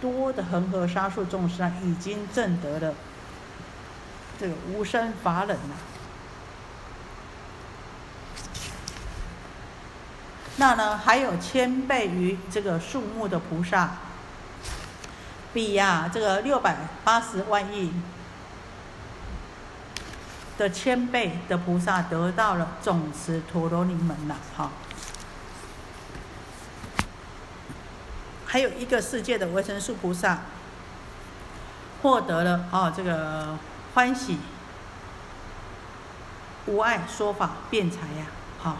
[0.00, 2.94] 多的恒河沙数众生已经证得了
[4.38, 5.60] 这个无生法忍了。”
[10.60, 13.90] 那呢，还有千倍于这个树木的菩萨，
[15.52, 17.92] 比呀这个六百八十万亿
[20.56, 24.72] 的千倍的菩萨得到了总持陀罗尼门了，哈。
[28.50, 30.38] 还有一个世界的维生素菩萨，
[32.02, 33.58] 获得了哦这个
[33.94, 34.38] 欢喜
[36.64, 38.26] 无碍说法辩才呀，
[38.58, 38.78] 好。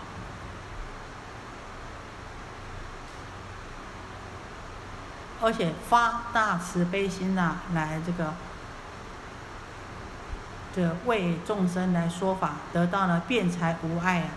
[5.40, 8.33] 而且发大慈悲心呐，来这个，
[10.74, 14.28] 这为众生来说法，得到了辩才无碍啊。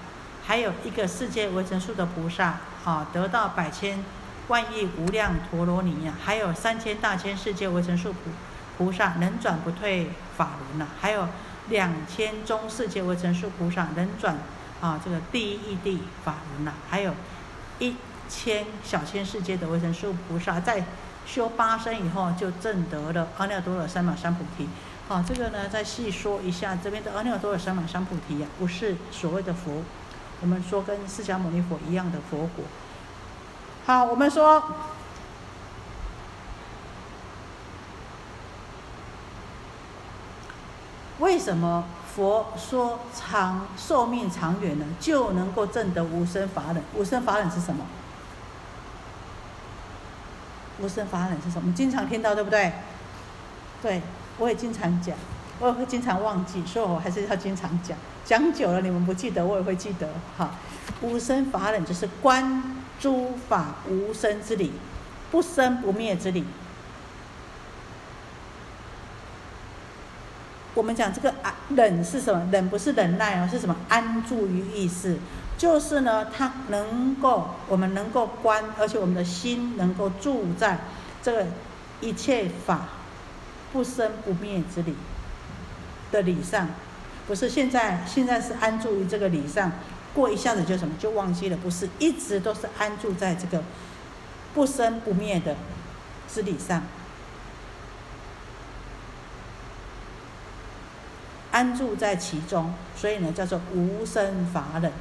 [0.45, 4.03] 还有一个世界维生素的菩萨啊，得到百千
[4.47, 6.13] 万亿无量陀罗尼呀。
[6.23, 8.19] 还有三千大千世界维生素菩
[8.77, 10.87] 菩萨能转不退法轮呐。
[10.99, 11.27] 还有
[11.69, 14.37] 两千中世界维生素菩萨能转
[14.79, 16.73] 啊这个第一义谛法轮呐。
[16.89, 17.13] 还有
[17.79, 17.95] 一。
[18.33, 20.85] 千小千世界的维生素菩萨，在
[21.25, 24.69] 修八生以后，就证得了阿耨多罗三藐三菩提。
[25.09, 29.83] 好，这个呢，再细说一下，这边的阿耨多罗三藐三菩提呀，不是所谓的佛，
[30.39, 32.63] 我们说跟释迦牟尼佛一样的佛果。
[33.85, 34.63] 好，我们说，
[41.19, 44.85] 为什么佛说长寿命长远呢？
[44.99, 46.83] 就能够证得无生法忍？
[46.95, 47.85] 无生法忍是什么？
[50.79, 51.61] 无生法忍是什么？
[51.61, 52.71] 我们经常听到，对不对？
[53.81, 54.01] 对，
[54.37, 55.15] 我也经常讲，
[55.59, 57.97] 我也会经常忘记，所以我还是要经常讲。
[58.23, 60.07] 讲久了，你们不记得，我也会记得。
[60.37, 60.51] 好，
[61.01, 64.71] 无生法忍就是观诸法无生之理，
[65.31, 66.45] 不生不灭之理。
[70.73, 72.47] 我们讲这个安忍是什么？
[72.51, 73.75] 忍不是忍耐哦，是什么？
[73.89, 75.17] 安住于意识。
[75.57, 80.79] 就是呢，它能够，我们能够观，而且我们的心能够住在
[81.21, 81.45] 这个
[81.99, 82.87] 一切法
[83.73, 84.95] 不生不灭之理
[86.11, 86.69] 的理上，
[87.27, 89.71] 不是现在，现在是安住于这个理上，
[90.13, 93.63] 过一下子就什么就忘记了，不是，一直都是安住在这个
[94.53, 95.55] 不生不灭的
[96.27, 96.83] 之理上，
[101.51, 104.91] 安住在其中，所以呢，叫做无生法忍。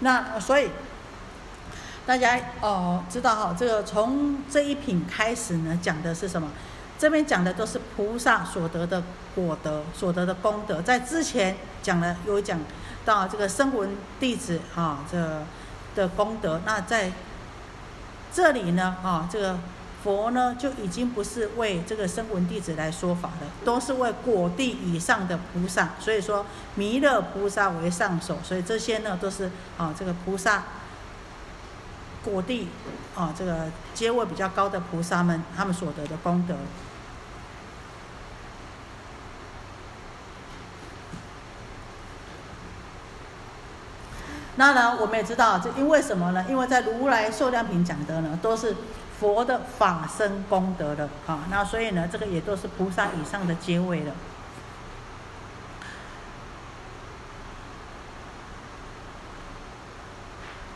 [0.00, 0.70] 那所以
[2.06, 6.48] 大家哦知道哈，这个从这一品开始呢，讲的是什么？
[6.98, 9.02] 这边讲的都是菩萨所得的
[9.34, 10.82] 果德，所得的功德。
[10.82, 12.58] 在之前讲了有讲
[13.04, 15.42] 到这个声闻弟子啊，这
[15.94, 16.60] 的功德。
[16.64, 17.12] 那在
[18.32, 19.58] 这里呢啊，这个。
[20.04, 25.94] 佛呢就已经不是为这个声闻弟子来说法的，都是为果地以上的菩萨。
[25.98, 30.62] 所以说弥勒菩萨为上首，所以这些呢都是啊这个菩萨
[32.22, 32.68] 果地
[33.16, 36.54] 啊这个阶位比较高的菩萨们他们所得的功德。
[44.56, 46.44] 那呢我们也知道这因为什么呢？
[46.48, 48.74] 因为在如来寿量品讲的呢都是。
[49.18, 54.12] 佛的法身功德的啊，那所以呢，这个也都是菩萨以上的阶位了。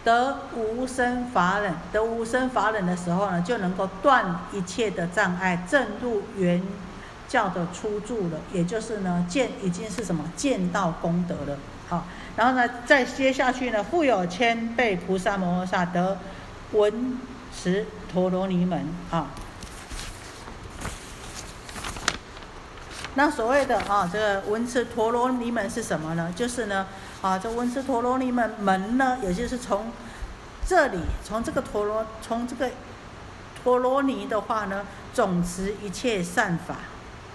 [0.03, 6.63] 得无生法忍，得无生法忍的时候呢，就能够断一切的障碍，正入原
[7.29, 8.39] 教的初住了。
[8.55, 11.59] 也就是呢，见已经是什么见到功德了。
[11.91, 16.19] 好，然后呢，再接下去呢，复有千倍菩萨摩诃萨得
[16.73, 17.19] 闻
[17.57, 17.87] 持。
[18.13, 19.29] 陀罗尼门啊，
[23.15, 26.33] 那所谓的啊，这个文持陀罗尼门是什么呢？
[26.35, 26.89] 就是呢，
[27.23, 29.93] 啊，这文持陀罗尼门门呢，也就是从
[30.67, 32.69] 这里，从这个陀罗，从这个
[33.63, 36.75] 陀罗尼的话呢，总持一切善法，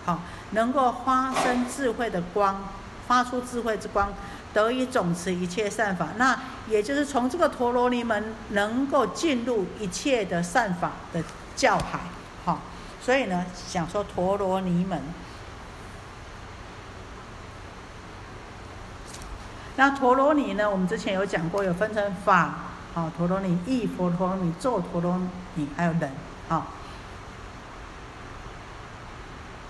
[0.03, 0.19] 好，
[0.51, 2.67] 能够发生智慧的光，
[3.07, 4.13] 发出智慧之光。
[4.55, 6.39] 得以总持一切善法，那
[6.69, 11.21] 也就是从这个陀罗尼门能够进入一切的善法的
[11.57, 11.99] 教海，
[12.45, 12.61] 好，
[13.01, 15.01] 所以呢，想说陀罗尼门，
[19.75, 22.55] 那陀罗尼呢，我们之前有讲过，有分成法，
[22.93, 25.19] 好，陀罗尼、意佛陀罗尼、咒陀罗
[25.55, 26.09] 尼，还有忍，
[26.47, 26.67] 好。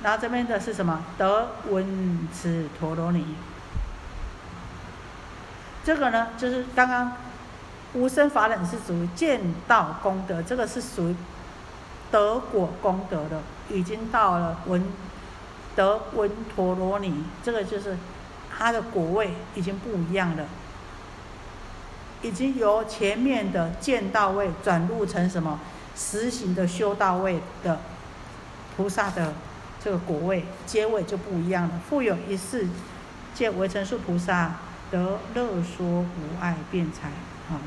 [0.04, 1.04] 然后这边的是什么？
[1.18, 3.36] 得闻持陀罗尼。
[5.86, 7.14] 这个呢，就是刚刚
[7.94, 11.16] 无生法忍是属于见道功德，这个是属于
[12.10, 14.84] 德果功德的，已经到了文
[15.76, 17.96] 德文陀罗尼，这个就是
[18.58, 20.46] 它的果位已经不一样了，
[22.24, 25.60] 已经由前面的见道位转入成什么
[25.96, 27.80] 实行的修道位的
[28.76, 29.34] 菩萨的。
[29.84, 31.80] 这个果位结尾就不一样了。
[31.88, 32.68] 复有一世
[33.36, 34.52] 见为成数菩萨
[34.92, 37.08] 得乐说无碍辩才
[37.50, 37.60] 啊。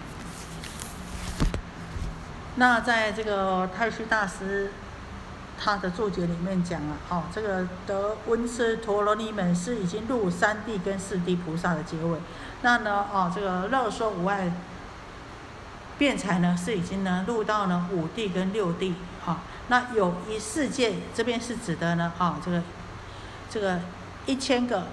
[2.57, 4.73] 那在这个太虚大师
[5.61, 12.19] 他的注解里面讲了，哦，这个得温斯陀罗尼门是已经入三地跟四地菩萨的结尾。
[12.63, 14.53] 那呢，哦，这个乐说无碍
[15.99, 18.95] 辩才呢是已经呢入到呢五地跟六地
[19.25, 19.41] 啊。
[19.69, 22.63] 那有一世界，这边是指的呢，啊，这个，
[23.51, 23.81] 这个
[24.27, 24.87] 一千个，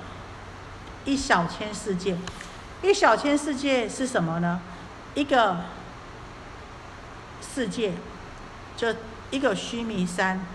[1.06, 2.18] 一小千世界，
[2.82, 4.60] 一小千世界是什么呢？
[5.14, 5.58] 一个
[7.42, 7.94] 世界，
[8.76, 8.94] 就
[9.32, 10.46] 一个须弥山，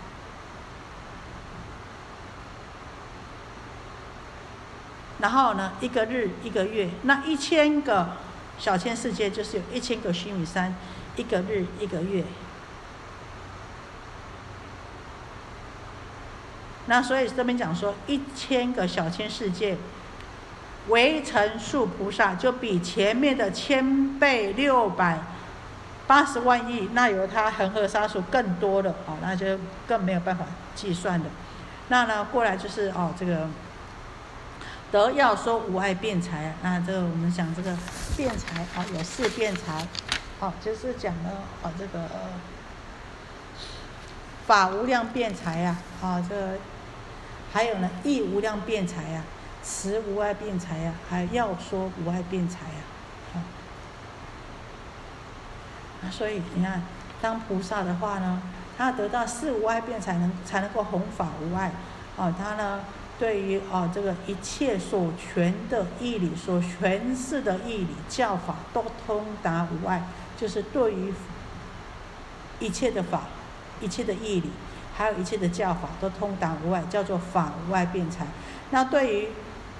[5.20, 8.16] 然后呢，一个日，一个月，那一千个
[8.58, 10.74] 小千世界就是有一千个须弥山，
[11.16, 12.24] 一个日，一个月。
[16.86, 19.78] 那所以这边讲说，一千个小千世界，
[20.88, 25.18] 为成数菩萨，就比前面的千倍六百
[26.06, 31.28] 八十万亿，那有它恒河沙数更多的哦，那就更没有办法计算的。
[31.88, 33.48] 那呢，过来就是哦，这个
[34.90, 37.76] 得要说无碍辩才啊，那这个我们讲这个
[38.16, 39.86] 辩才啊，有四辩才，
[40.40, 41.30] 哦，就是讲了
[41.62, 42.04] 哦这个
[44.46, 46.34] 法无量辩才呀，啊这。
[46.34, 46.52] 个。
[47.52, 49.24] 还有呢，意无量辩才呀，
[49.62, 53.42] 持无碍辩才呀，还要说无碍辩才呀，
[56.02, 56.82] 啊，所以你看，
[57.20, 58.40] 当菩萨的话呢，
[58.76, 61.72] 他得到四无碍辩才能才能够弘法无碍，
[62.16, 62.80] 哦，他呢
[63.18, 70.04] 对于哦这个一切所全的义理，所诠释的义理教法都通达无碍，
[70.36, 71.12] 就是对于
[72.58, 73.24] 一切的法，
[73.80, 74.50] 一切的义理。
[74.92, 78.26] 还有一切的教法都通达无碍，叫做法无碍辩才。
[78.70, 79.28] 那对于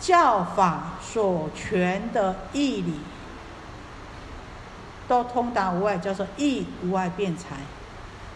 [0.01, 2.95] 教法所全的义理，
[5.07, 7.57] 都通达无碍，叫做义无碍辩才。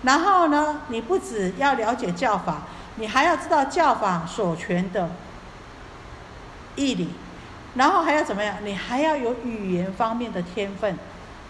[0.02, 2.64] 然后呢，你不只要了解教法，
[2.96, 5.08] 你还要知道教法所全的
[6.76, 7.08] 义理，
[7.74, 8.56] 然后还要怎么样？
[8.62, 10.98] 你还要有语言方面的天分，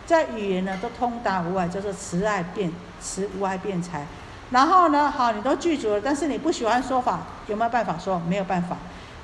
[0.06, 4.06] 在语言呢都通达无碍，叫做慈爱辩慈无碍辩才。
[4.50, 5.10] 然后呢？
[5.10, 8.20] 好，你都具足了，但是你不喜欢说法，有没有办法说？
[8.28, 8.76] 没有办法，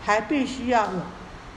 [0.02, 1.00] 还必须要有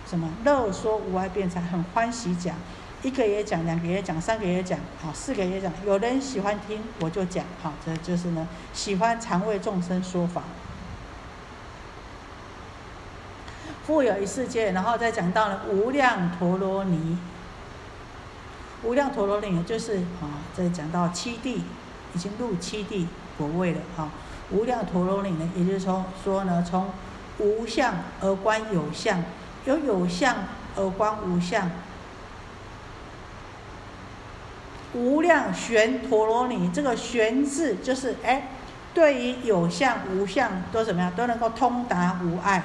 [0.08, 2.56] 什么乐说无碍辩才，很欢喜讲，
[3.02, 5.72] 一个也讲，两个也讲，三个也讲，好，四个也讲。
[5.86, 10.44] 有人喜欢听，我就讲，好，这就是呢，喜欢常为众生说法。
[13.86, 17.18] 富有一世界，然后再讲到了无量陀罗尼，
[18.84, 21.64] 无量陀罗尼就是啊，再讲到七地，
[22.14, 23.08] 已经入七地。
[23.36, 24.10] 果位了哈，
[24.52, 26.88] 无量陀罗尼呢，也就是说说呢，从
[27.40, 29.24] 无相而观有相，
[29.66, 30.36] 由有相
[30.76, 31.70] 而观无相，
[34.94, 38.50] 无量玄陀罗尼，这个玄字就是哎，
[38.94, 42.64] 对于有相无相都怎么样，都能够通达无碍，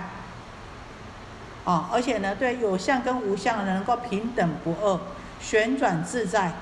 [1.64, 5.00] 啊，而且呢，对有相跟无相能够平等不二，
[5.40, 6.52] 旋转自在。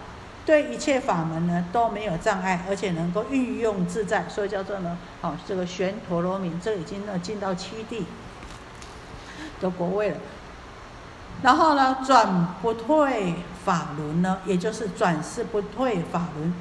[0.47, 8.07] 对一切法门呢都没有障碍，而且能够运用自在，所以叫做呢，哦，这个玄陀罗尼，这已经呢进到七地
[9.61, 10.17] 的国位了。
[11.43, 13.35] 然后呢，转不退
[13.65, 16.55] 法轮呢，也就是转世不退法轮，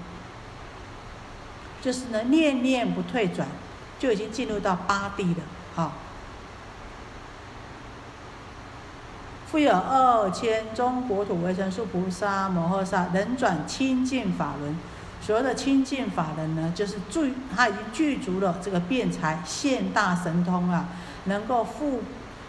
[1.79, 3.47] 就是呢念念不退转，
[3.99, 5.43] 就已经进入到八地了，
[5.75, 5.91] 好。
[9.55, 14.75] 复有二千中国土为成数菩萨摩诃萨，能转清净法轮。
[15.21, 20.89] 所谓的清净法轮呢，就是具他已经具足了这个辩才，现大神通啊，
[21.23, 22.01] 能够复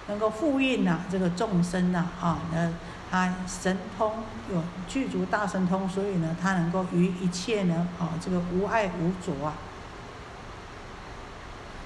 [0.08, 2.72] 能够复印呐这个众生呐啊，那
[3.08, 4.14] 他神通
[4.52, 9.52] 有具足大神通，所以呢，他能够于一切呢啊这个无碍无着啊。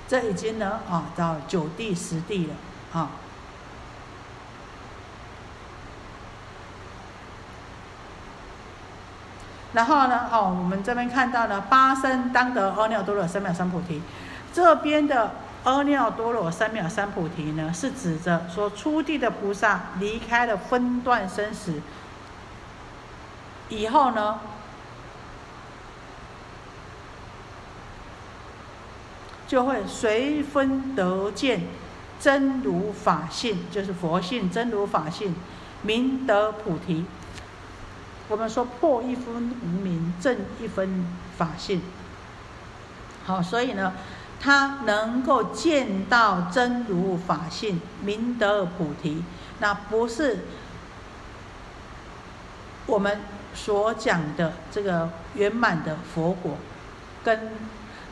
[0.08, 2.54] 这已经呢啊到九地十地了
[2.98, 3.10] 啊。
[9.72, 14.02] 然后呢，哦，我们这边看到了八声当得阿耨多罗三藐三菩提，
[14.52, 15.30] 这边的
[15.62, 21.80] 阿耨多罗三藐三菩提呢，是指着说初地的菩萨离开了分段生死
[23.68, 24.40] 以后呢，
[29.46, 31.62] 就会随分得见
[32.18, 35.36] 真如法性，就是佛性真如法性，
[35.82, 37.06] 明得菩提。
[38.30, 41.04] 我们说破一分无明，正一分
[41.36, 41.82] 法性。
[43.26, 43.92] 好，所以呢，
[44.40, 49.24] 他能够见到真如法性，明得菩提，
[49.58, 50.44] 那不是
[52.86, 53.20] 我们
[53.52, 56.56] 所讲的这个圆满的佛果，
[57.24, 57.50] 跟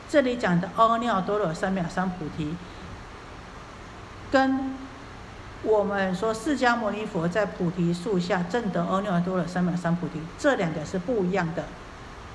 [0.09, 2.55] 这里讲的阿耨多罗三藐三菩提，
[4.29, 4.88] 跟。
[5.61, 11.65] 我们说释迦牟尼佛在菩提树下证得阿耨多罗三藐三菩提，这两个是不一样的。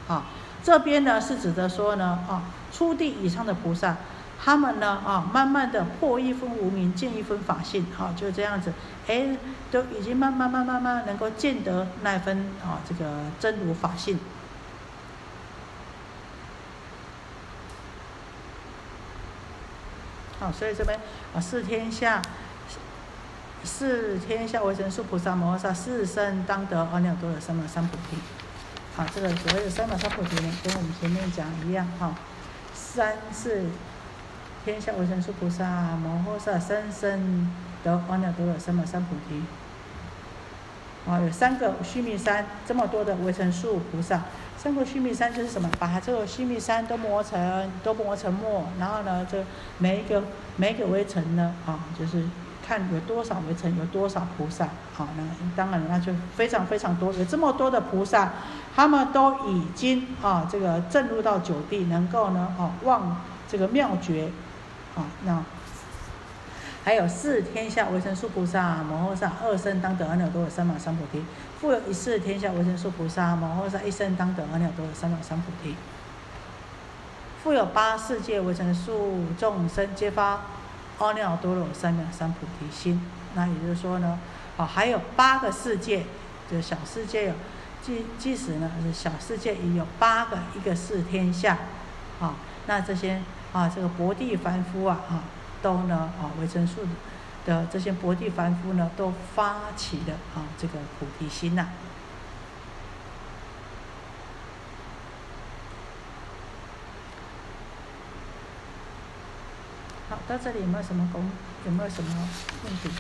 [0.07, 0.27] 啊，
[0.63, 3.97] 这边呢是指的说呢，啊，初地以上的菩萨，
[4.45, 8.75] 他们呢，啊，慢慢的破一分无明，见一分法性，好，就这样子，
[9.07, 9.39] 哎，
[9.71, 14.21] 都已经慢慢慢慢慢能够见得那一分啊，这个真如法性。
[20.39, 21.01] 好，所以这边
[21.35, 22.21] 啊，四天下。
[23.65, 28.19] 是天下为神树菩萨摩诃萨四生当得阿耨多罗三藐三菩提。
[28.95, 32.15] 好，这个所谓的三藐三菩提呢，跟我们前面讲一样哈。
[32.75, 33.65] 三是
[34.65, 35.65] 天下为神树菩萨
[35.97, 37.51] 摩诃萨三生
[37.83, 39.43] 得阿耨多罗三藐三菩提。
[41.11, 44.23] 啊，有三个须弥山，这么多的维生素菩萨，
[44.57, 45.71] 三个须弥山就是什么？
[45.79, 49.45] 把这个须弥山都磨成，都磨成末，然后呢，这
[49.79, 50.23] 每一个
[50.57, 52.23] 每一个微尘呢，啊，就是。
[52.67, 55.23] 看有多少围城，有多少菩萨，好，那
[55.55, 58.33] 当然那就非常非常多，有这么多的菩萨，
[58.75, 64.31] 他们都已经啊，这个证入到九地，能够呢，啊，望这个妙觉，
[64.97, 65.43] 啊，那
[66.85, 71.23] 还有四天下维生素菩萨摩诃萨二生当得阿耨多罗三藐三菩提，
[71.61, 75.77] 复有一世天下维神树菩萨摩诃萨一生当得阿耨多罗三藐三菩提，
[77.43, 80.41] 复有八世界维神树众生皆发。
[80.99, 83.01] 阿耨多罗三藐三菩提心，
[83.35, 84.19] 那也就是说呢，
[84.57, 86.05] 啊，还有八个世界，
[86.51, 87.35] 就小世界有，
[87.83, 91.59] 即即使呢是小世界也有八个，一个是天下，
[92.21, 92.35] 啊，
[92.67, 93.21] 那这些
[93.53, 95.25] 啊这个薄地凡夫啊，啊，
[95.61, 96.83] 都呢啊维生素
[97.45, 101.69] 的这些薄地凡夫呢，都发起了啊这个菩提心呐。
[110.11, 111.31] 好到这里有没有什么功？
[111.65, 112.29] 有没有什么
[112.65, 112.91] 问题？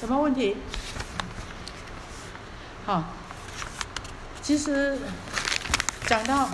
[0.00, 0.56] 什么问题？
[2.86, 3.04] 好，
[4.40, 4.98] 其实
[6.06, 6.48] 讲到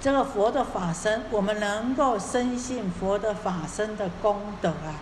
[0.00, 4.98] 这个佛的法身，我们能够深信佛的法身的功德啊。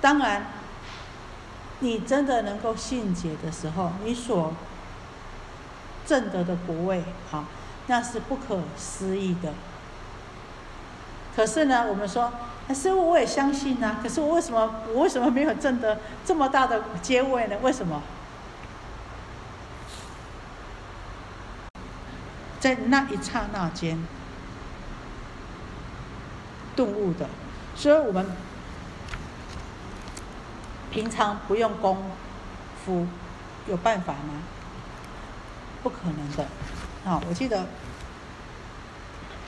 [0.00, 0.59] 当然。
[1.82, 4.52] 你真的能够信解的时候，你所
[6.06, 7.44] 证得的果位，好，
[7.86, 9.54] 那是不可思议的。
[11.34, 12.30] 可是呢，我们说，
[12.68, 17.56] 师傅我也相信啊，可是我为什么我为什么没有证得这么大的阶位呢？
[17.62, 18.02] 为什么？
[22.60, 24.06] 在那一刹那间
[26.76, 27.26] 顿悟的，
[27.74, 28.26] 所以我们。
[30.90, 32.10] 平常不用功
[32.84, 33.06] 夫，
[33.66, 34.42] 有办法吗？
[35.82, 36.44] 不可能的。
[37.04, 37.66] 啊，我记得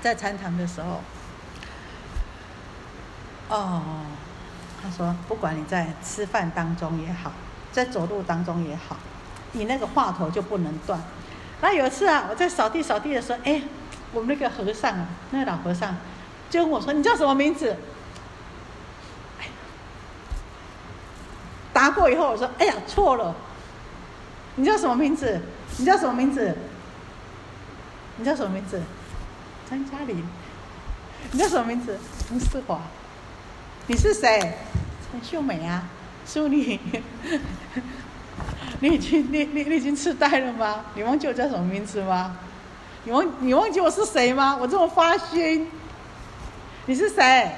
[0.00, 1.00] 在禅堂的时候，
[3.48, 3.82] 哦，
[4.82, 7.32] 他说，不管你在吃饭当中也好，
[7.70, 8.96] 在走路当中也好，
[9.52, 10.98] 你那个话头就不能断。
[11.60, 13.62] 那有一次啊，我在扫地扫地的时候，哎，
[14.12, 15.94] 我们那个和尚啊，那个老和尚
[16.48, 17.76] 就问我说：“你叫什么名字？”
[21.82, 23.34] 答过以后，我说：“哎呀，错了。
[24.54, 25.40] 你叫什么名字？
[25.78, 26.56] 你叫什么名字？
[28.18, 28.80] 你叫什么名字？
[29.68, 30.24] 张嘉玲。
[31.32, 31.98] 你叫什么名字？
[32.32, 32.82] 吴世华。
[33.88, 34.38] 你是谁？
[35.10, 35.82] 陈秀美啊，
[36.24, 36.78] 淑女。
[38.78, 40.84] 你已经你你你已经痴呆了吗？
[40.94, 42.36] 你忘记我叫什么名字吗？
[43.02, 44.56] 你忘你忘记我是谁吗？
[44.60, 45.68] 我这么发心。
[46.86, 47.50] 你是谁？”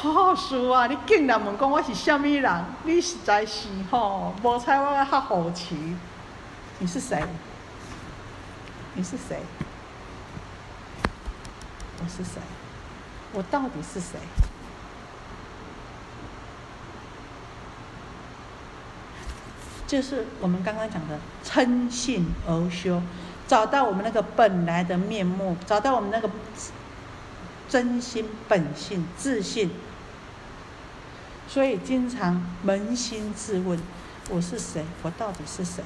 [0.00, 0.86] 好事啊！
[0.86, 2.64] 你竟然问讲我是虾米人？
[2.84, 5.76] 你实在是吼，无猜我较好奇。
[6.78, 7.22] 你是谁？
[8.94, 9.40] 你是谁？
[11.98, 12.40] 我是谁？
[13.34, 14.18] 我到底是谁？
[19.86, 23.02] 就是我们刚刚讲的称性而修，
[23.46, 26.30] 找到我们那个本来的面目，找到我们那个
[27.68, 29.70] 真心本性自信。
[31.50, 33.76] 所以经常扪心自问：
[34.28, 34.84] 我是谁？
[35.02, 35.82] 我到底是谁？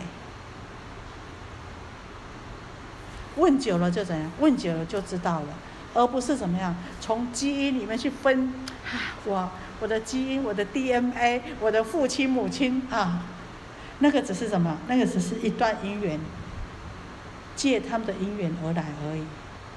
[3.36, 4.30] 问久了就怎样？
[4.40, 5.48] 问久了就知道了，
[5.94, 8.52] 而不是怎么样从基因里面去分
[8.84, 9.50] 啊， 我
[9.80, 13.22] 我的基因，我的 DNA，我的父亲母亲啊。
[14.00, 14.76] 那个只是什么？
[14.86, 16.20] 那个只是一段姻缘，
[17.56, 19.24] 借他们的姻缘而来而已，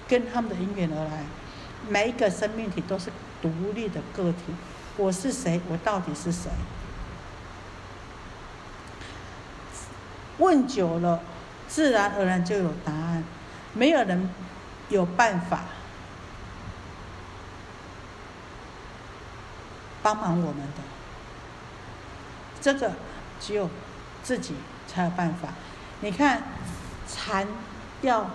[0.05, 1.23] 跟他们的姻缘而来。
[1.87, 3.09] 每一个生命体都是
[3.41, 4.53] 独立的个体。
[4.97, 5.61] 我是谁？
[5.69, 6.49] 我到底是谁？
[10.39, 11.21] 问久了，
[11.67, 13.23] 自然而然就有答案。
[13.73, 14.29] 没有人
[14.89, 15.61] 有办法
[20.03, 20.81] 帮忙我们的。
[22.59, 22.91] 这个
[23.39, 23.69] 只有。
[24.23, 24.55] 自己
[24.87, 25.47] 才有办法。
[26.01, 26.43] 你看，
[27.07, 27.47] 蚕
[28.01, 28.29] 要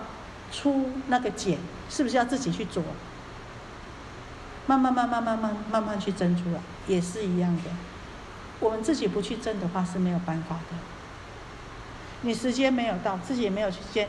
[0.51, 2.81] 出那个茧，是不是要自己去啄？
[4.65, 7.63] 慢慢、慢慢、慢慢、慢慢去蒸出来，也是一样的。
[8.59, 10.77] 我们自己不去蒸的话是没有办法的。
[12.21, 14.07] 你时间没有到，自己也没有去煎，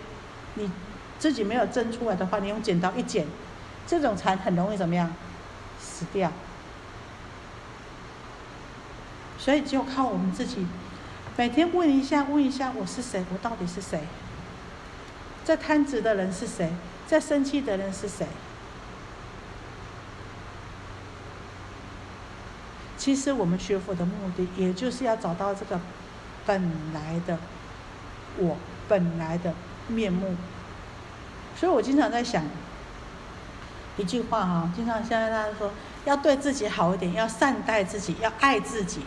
[0.55, 0.71] 你
[1.19, 3.27] 自己没有蒸出来的话，你用剪刀一剪，
[3.87, 5.13] 这种蚕很容易怎么样？
[5.81, 6.31] 死掉。
[9.37, 10.67] 所以只有靠我们自己。
[11.37, 13.25] 每天问一下，问一下我是谁？
[13.33, 14.01] 我到底是谁？
[15.43, 16.71] 在贪执的人是谁？
[17.09, 18.27] 在生气的人是谁？
[23.05, 25.79] 其实我们学佛的目的，也就是要找到这个
[26.47, 27.37] 本来的
[28.39, 28.57] 我，
[28.89, 29.53] 本来的
[29.89, 30.35] 面目。
[31.55, 32.43] 所以我经常在想
[33.99, 35.71] 一句话哈，经常现在大家说，
[36.07, 39.03] 要对自己好一点，要善待自己，要爱自己。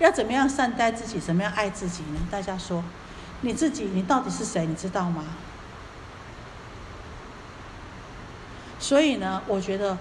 [0.00, 1.20] 要怎么样善待自己？
[1.20, 2.18] 怎么样爱自己呢？
[2.28, 2.82] 大家说，
[3.42, 4.66] 你自己，你到底是谁？
[4.66, 5.22] 你知道吗？
[8.80, 9.96] 所以呢，我觉得，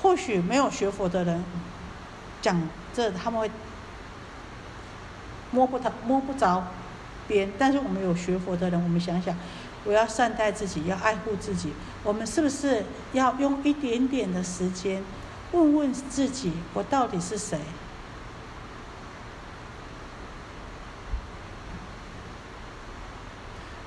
[0.00, 1.44] 或许没有学佛的人
[2.40, 2.60] 讲
[2.94, 3.50] 这，他们会
[5.50, 6.66] 摸不着摸不着
[7.26, 7.50] 边。
[7.58, 9.36] 但是我们有学佛的人，我们想想，
[9.84, 11.72] 我要善待自己，要爱护自己，
[12.04, 15.02] 我们是不是要用一点点的时间，
[15.52, 17.58] 问问自己，我到底是谁？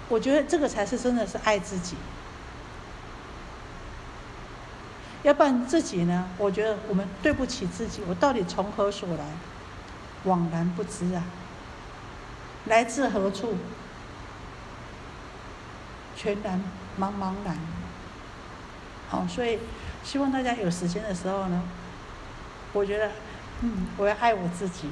[0.09, 1.95] 我觉得这个才是真的是爱自己，
[5.23, 6.29] 要不然自己呢？
[6.37, 8.01] 我觉得我们对不起自己。
[8.07, 9.25] 我到底从何所来？
[10.23, 11.23] 枉然不知啊！
[12.65, 13.55] 来自何处？
[16.15, 16.61] 全然
[16.99, 17.57] 茫茫然。
[19.09, 19.57] 好，所以
[20.03, 21.63] 希望大家有时间的时候呢，
[22.73, 23.11] 我觉得，
[23.61, 24.89] 嗯，我要爱我自己，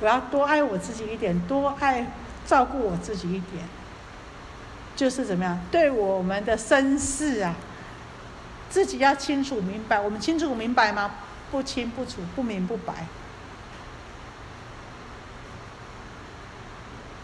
[0.00, 2.06] 我要多爱我自己一点，多爱
[2.46, 3.64] 照顾我自己一点。
[4.94, 5.58] 就是怎么样？
[5.70, 7.56] 对我们的身世啊，
[8.72, 10.00] 自己要清楚明白。
[10.00, 11.10] 我们清楚明白吗？
[11.50, 13.04] 不清不楚，不明不白。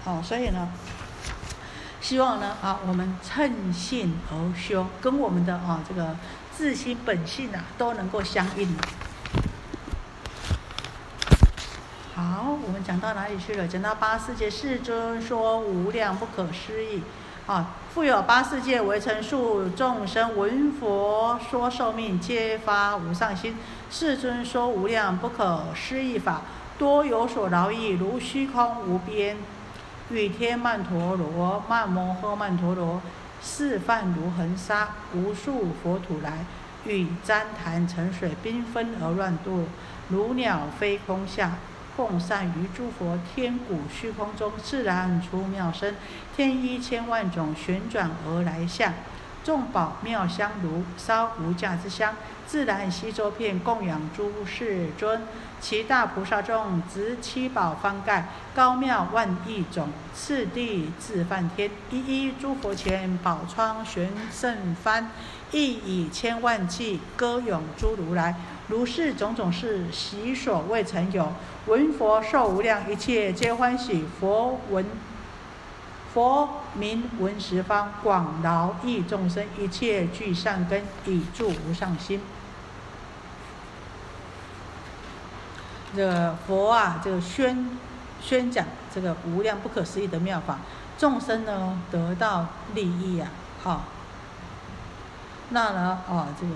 [0.05, 0.69] 好，所以呢，
[2.03, 6.15] 希望呢啊，我们趁性而修，跟我们的啊这个
[6.55, 8.77] 自心本性啊都能够相应。
[12.15, 13.67] 好，我们讲到哪里去了？
[13.67, 17.03] 讲到八世界世尊说无量不可思议。
[17.49, 23.57] 啊，复有八世界为成数众生闻佛说寿命，皆发无上心。
[23.91, 26.43] 世尊说无量不可思议法，
[26.77, 29.39] 多有所劳役，如虚空无边。
[30.11, 33.01] 雨天曼陀罗、曼摩诃曼陀罗，
[33.43, 36.45] 示范如恒沙，无数佛土来，
[36.85, 39.65] 与旃檀沉水，缤纷而乱堕，
[40.11, 41.53] 如鸟飞空下。
[41.97, 45.93] 共善于诸佛天鼓虚空中自然出妙声，
[46.39, 48.95] 天衣千万种旋转而来相，
[49.43, 52.15] 众宝妙香炉烧无价之香，
[52.47, 55.23] 自然吸周遍供养诸世尊。
[55.61, 65.07] 其大菩萨众执七宝方盖，高妙万亿种，次第自梵天，一一诸佛前宝窗悬胜幡，
[65.51, 68.37] 亦以千万计歌咏诸如来。
[68.69, 71.33] 如是种种事，习所未曾有。
[71.67, 74.05] 闻佛受无量，一切皆欢喜。
[74.21, 74.87] 佛闻，
[76.13, 82.21] 佛名闻十方，广饶益众生，一切具善根，以助无上心。
[85.95, 87.79] 这个佛啊，这个宣
[88.21, 90.59] 宣讲这个无量不可思议的妙法，
[90.99, 93.31] 众生呢得到利益啊，
[93.63, 93.85] 好。
[95.51, 96.55] 那呢，啊，这个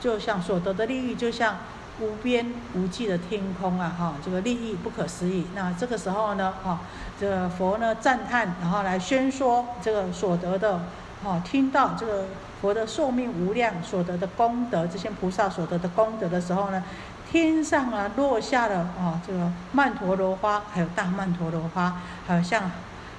[0.00, 1.58] 就像所得的利益，就像
[2.02, 5.46] 无边无际的天空啊，哈，这个利益不可思议。
[5.54, 6.80] 那这个时候呢，哈，
[7.18, 10.80] 这个佛呢赞叹，然后来宣说这个所得的，
[11.22, 12.24] 哈，听到这个
[12.60, 16.82] 佛的寿命无量所得的功德，这些菩萨所得的功德的时候呢。
[17.30, 21.96] 天上啊，落下了啊，这个曼陀罗花，还有大曼陀罗花，
[22.26, 22.70] 还有像，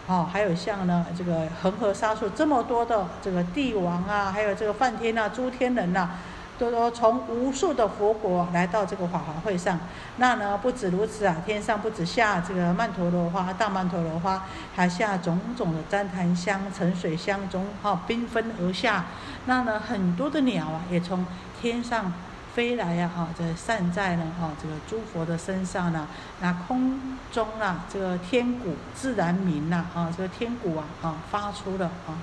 [0.05, 6.11] 哦，还有像呢，这个恒河沙数这么多的这个帝王啊，还有这个梵天啊，诸天人呐，
[6.57, 9.79] 都都从无数的佛国来到这个法华会上。
[10.17, 14.43] 那呢，不止如此啊，天上不止下这个曼陀罗花、大曼陀罗花，
[14.75, 19.05] 还下种种的旃檀香、沉水香中，哈，缤纷而下。
[19.45, 21.25] 那呢，很多的鸟啊，也从
[21.61, 22.13] 天上。
[22.53, 26.07] 飞来呀，哈，这散在呢，哈，这个诸佛的身上呢，
[26.39, 32.13] 那空中啊，这个天鼓自然鸣呐，啊，这个天鼓啊，啊，发出了啊，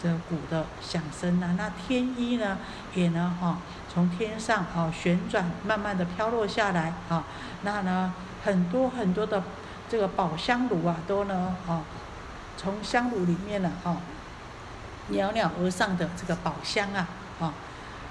[0.00, 2.56] 这个鼓的响声呐，那天衣呢，
[2.94, 3.58] 也呢，哈，
[3.92, 7.24] 从天上啊旋转，慢慢的飘落下来，啊，
[7.62, 8.14] 那呢，
[8.44, 9.42] 很多很多的
[9.88, 11.82] 这个宝香炉啊，都呢，啊，
[12.56, 13.96] 从香炉里面呢，啊，
[15.08, 17.08] 袅袅而上的这个宝香啊，
[17.40, 17.52] 啊，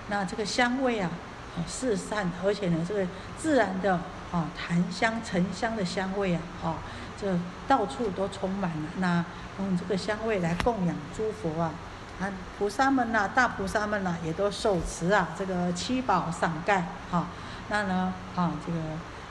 [0.09, 1.09] 那这个香味啊
[1.55, 1.63] 啊。
[1.65, 3.07] 四散，而且呢，这个
[3.37, 3.93] 自然的
[4.33, 6.75] 啊檀香、沉香的香味啊，啊，
[7.19, 8.89] 这到处都充满了。
[8.97, 9.23] 那
[9.59, 11.71] 用这个香味来供养诸佛啊，
[12.19, 17.27] 啊，菩萨们呐，大菩萨们呐，也都手持啊这个七宝伞盖，哈，
[17.69, 18.79] 那呢，啊，这个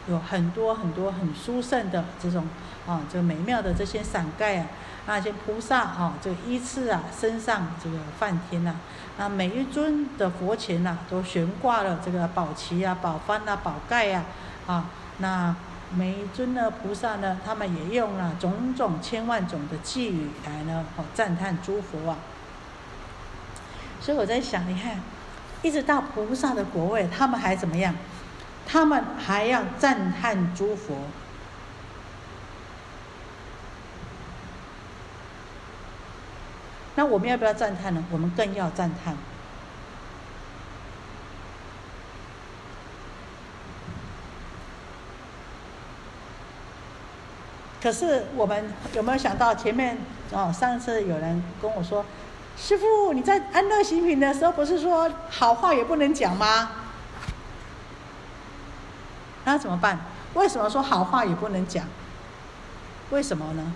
[0.08, 2.46] 有很多很多很殊胜的这种
[2.86, 4.66] 啊，这个美妙的这些伞盖啊。
[5.06, 8.74] 那些菩萨啊，这依次啊，身上这个梵天呐，
[9.16, 14.24] 那每一尊的佛前呐，都悬挂了这个宝旗啊、宝幡啊、宝盖呀，
[14.66, 14.84] 啊，
[15.18, 15.54] 那
[15.94, 22.16] 每一尊的菩萨呢，他们也用了种种千万种的寄语来呢，哦，赞叹诸佛啊。
[24.00, 25.00] 所以我在想，你看，
[25.62, 27.94] 一直到菩萨的国位，他们还怎么样？
[28.66, 30.96] 他们还要赞叹诸佛。
[36.94, 38.04] 那我们要不要赞叹呢？
[38.10, 39.16] 我们更要赞叹。
[47.80, 49.96] 可是我们有没有想到前面
[50.32, 50.52] 哦？
[50.52, 52.04] 上次有人跟我说
[52.60, 56.70] ：“师傅，你在安乐行品的时候，不是说好话也不能讲吗？”
[59.44, 60.00] 那怎么办？
[60.34, 61.86] 为什么说好话也不能讲？
[63.10, 63.72] 为什么呢？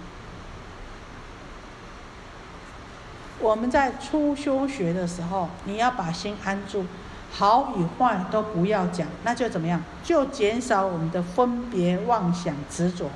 [3.38, 6.84] 我们在初修学的时候，你要把心安住，
[7.32, 9.82] 好与坏都不要讲，那就怎么样？
[10.04, 13.08] 就减少我们的分别妄想执着。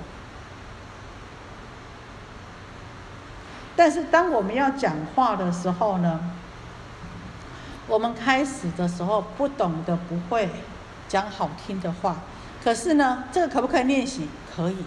[3.76, 6.18] 但是当我们要讲话的时候呢，
[7.86, 10.48] 我们开始的时候不懂得不会
[11.06, 12.16] 讲好听的话，
[12.64, 14.28] 可是呢，这个可不可以练习？
[14.56, 14.78] 可以。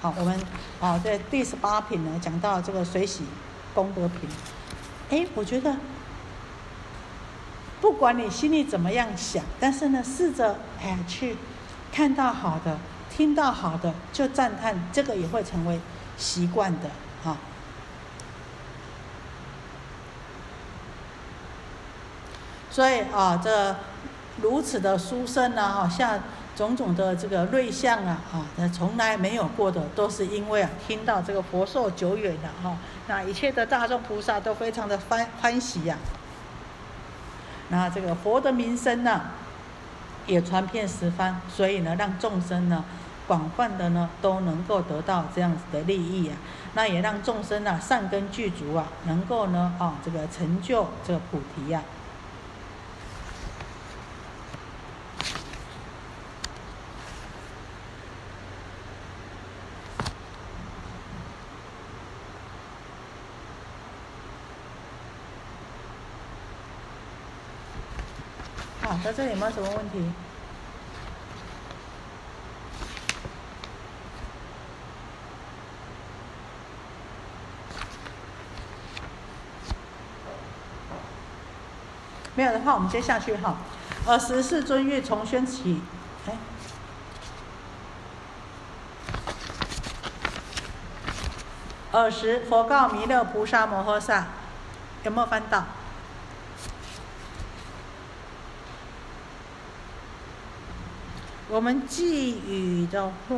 [0.00, 0.38] 好，我们
[0.80, 3.24] 啊在第十八品呢讲到这个水洗。
[3.74, 4.28] 功德品，
[5.10, 5.76] 哎，我觉得，
[7.80, 11.36] 不管你心里怎么样想，但是呢，试着哎去
[11.92, 12.76] 看到好的，
[13.08, 15.78] 听到好的，就赞叹，这个也会成为
[16.16, 16.90] 习惯的
[17.22, 17.36] 哈。
[22.78, 23.74] 所以啊，这
[24.40, 26.20] 如此的殊生呢，哈，像。
[26.54, 32.76] 种种的这个瑞相啊，啊，那从来没有过的，都是因为啊，听到这个佛寿久远的哈，
[33.06, 35.96] 那一切的大众菩萨都非常的欢欢喜呀。
[37.68, 39.22] 那这个佛的名声呢，
[40.26, 42.84] 也传遍十方，所以呢，让众生呢，
[43.28, 46.36] 广泛的呢，都能够得到这样子的利益啊。
[46.74, 51.80] 那也让众生啊，善根具足啊，能够呢，啊，这个成就这个菩提呀。
[68.88, 70.02] 好在这里有没有什么问题？
[82.34, 83.56] 没有的话，我们接下去哈。
[84.06, 85.82] 呃，十四尊月从宣起，
[86.26, 86.32] 哎，
[91.92, 94.28] 尔时佛告弥勒菩萨摩诃萨，
[95.02, 95.64] 有没有翻到？
[101.50, 103.36] 我们寄语的话，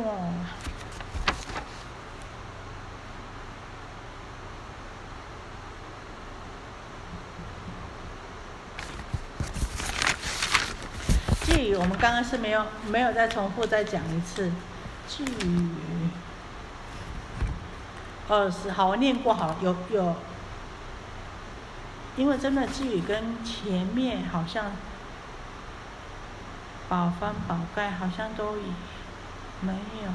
[11.45, 14.51] 寄语，我们刚刚是没有没有再重复再讲一次，
[15.07, 15.69] 寄语。
[18.27, 20.15] 哦，是好，我念过好了，有有，
[22.17, 24.73] 因为真的寄语跟前面好像
[26.91, 28.63] 宝翻宝盖好像都已
[29.61, 30.11] 没有。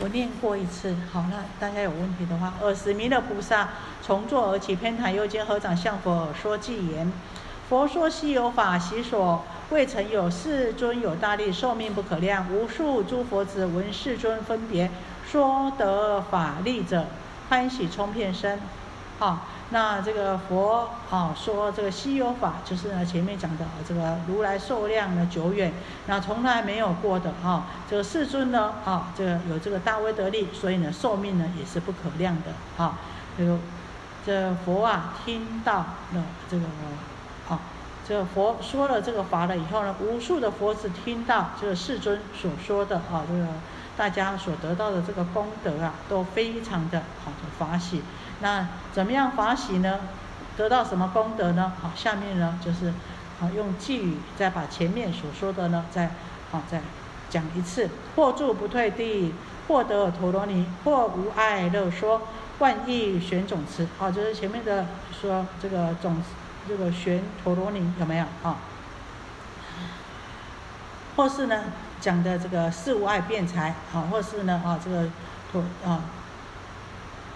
[0.00, 3.68] 我念过一次，好，那大家有问题的话，二十弥勒菩萨
[4.02, 7.12] 从座而起，偏袒右肩，合掌向佛说偈言：
[7.68, 10.28] 佛说西有法，习所未曾有。
[10.28, 12.52] 世尊有大力，寿命不可量。
[12.52, 14.90] 无数诸佛子闻世尊分别
[15.30, 17.06] 说得法力者，
[17.48, 18.60] 欢喜充遍身。
[19.20, 19.46] 好。
[19.70, 25.72] 那这个佛啊说这个稀有法，就是呢前面讲的这个如来寿量呢久远，
[26.06, 27.66] 那从来没有过的啊。
[27.88, 32.98] 这个世尊呢啊，这个有这个大威德力，所以呢寿命呢也是不可量的啊。
[33.36, 33.58] 这个
[34.24, 35.76] 这佛啊听到
[36.14, 36.64] 了这个
[37.50, 37.60] 啊，
[38.08, 43.46] 这佛说了这个法了以后呢，无数的佛子听到这个世尊所说的啊，这个
[43.98, 48.00] 大家所得到的这个功德啊，都非常的好的法喜。
[48.40, 49.98] 那怎么样法喜呢？
[50.56, 51.72] 得到什么功德呢？
[51.82, 52.94] 好，下面呢就是
[53.40, 56.12] 好用寄语再把前面所说的呢再
[56.52, 56.80] 好再
[57.28, 57.90] 讲一次。
[58.14, 59.34] 或住不退地，
[59.66, 62.22] 获得陀罗尼，或无爱乐说，
[62.60, 63.88] 万亿玄种词。
[63.98, 64.86] 好，就是前面的
[65.20, 66.22] 说这个种
[66.68, 68.58] 这个玄陀罗尼有没有啊？
[71.16, 71.64] 或是呢
[72.00, 75.08] 讲的这个世无碍辩才，好，或是呢啊这个
[75.52, 76.02] 陀啊。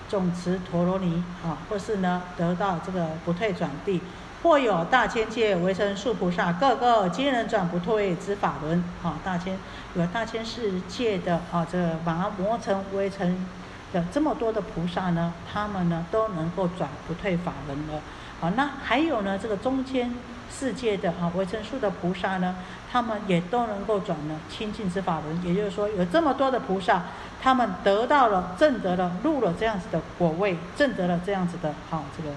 [0.09, 3.99] 总持陀罗尼啊，或是呢得到这个不退转地，
[4.43, 9.57] 或有大千界围城树菩萨，个个皆能转不退之法轮啊，大千
[9.95, 13.47] 有大千世界的啊，这个把它磨成围城
[13.95, 18.03] 的这么多的菩萨呢，他们呢都能够转不退法轮了。
[18.43, 20.15] 啊，那还有呢这个中间
[20.59, 22.57] 世界的啊维生素的菩萨呢，
[22.91, 27.03] 他们也都能够转了清净之法轮，也就是说有这么多的菩萨。
[27.43, 32.31] 他们得到了正得了入了这样子的果位，正得了这样子的好这个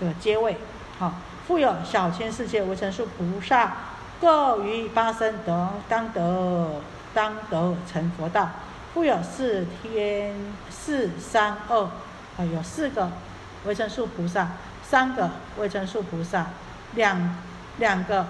[0.00, 0.56] 这个阶位，
[0.98, 1.14] 好
[1.46, 3.72] 富有小千世界维生素菩萨，
[4.20, 6.80] 各于八生得当得
[7.14, 8.50] 当得成佛道，
[8.92, 10.34] 富有四天
[10.68, 11.84] 四三二，
[12.36, 13.12] 啊有四个
[13.64, 14.48] 维生素菩萨，
[14.82, 16.46] 三个维生素菩萨，
[16.94, 17.36] 两
[17.78, 18.26] 两个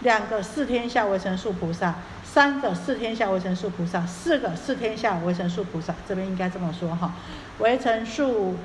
[0.00, 1.94] 两个四天下为成数菩萨。
[2.24, 7.12] 三个四天下围城树菩萨，四个四天下围城树菩萨，这边应该这么说哈，
[7.58, 8.56] 围城树，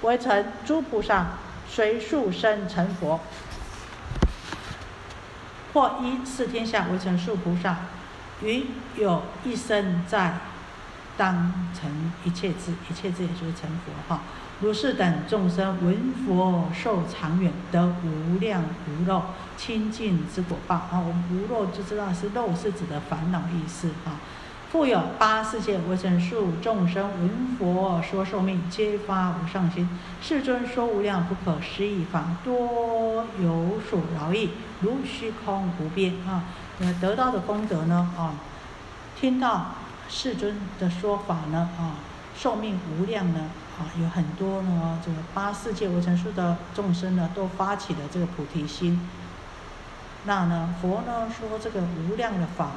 [0.00, 1.32] 围城诸菩萨
[1.68, 3.20] 随树生成佛，
[5.74, 7.76] 或一四天下围城树菩萨，
[8.40, 8.64] 于
[8.96, 10.38] 有一生在
[11.18, 14.22] 当成一切智，一切智也就是成佛哈。
[14.60, 19.22] 如是等众生闻佛寿长远，得无量无漏
[19.58, 20.92] 清净之果报啊！
[20.92, 24.16] 我们无漏就知道是漏是指的烦恼意思啊。
[24.72, 29.88] 复有八世界为尘数众生闻佛说寿命，皆发无上心。
[30.22, 34.50] 世尊说无量不可思议法，多有所饶益，
[34.80, 36.44] 如虚空无边啊！
[36.80, 38.32] 呃，得到的功德呢啊，
[39.20, 39.74] 听到
[40.08, 42.00] 世尊的说法呢啊，
[42.34, 43.50] 寿命无量呢。
[43.78, 49.06] 啊，有很多呢，这个八世界无尘数的众生呢，都发起了这个菩提心。
[50.24, 52.70] 那呢，佛呢说这个无量的法，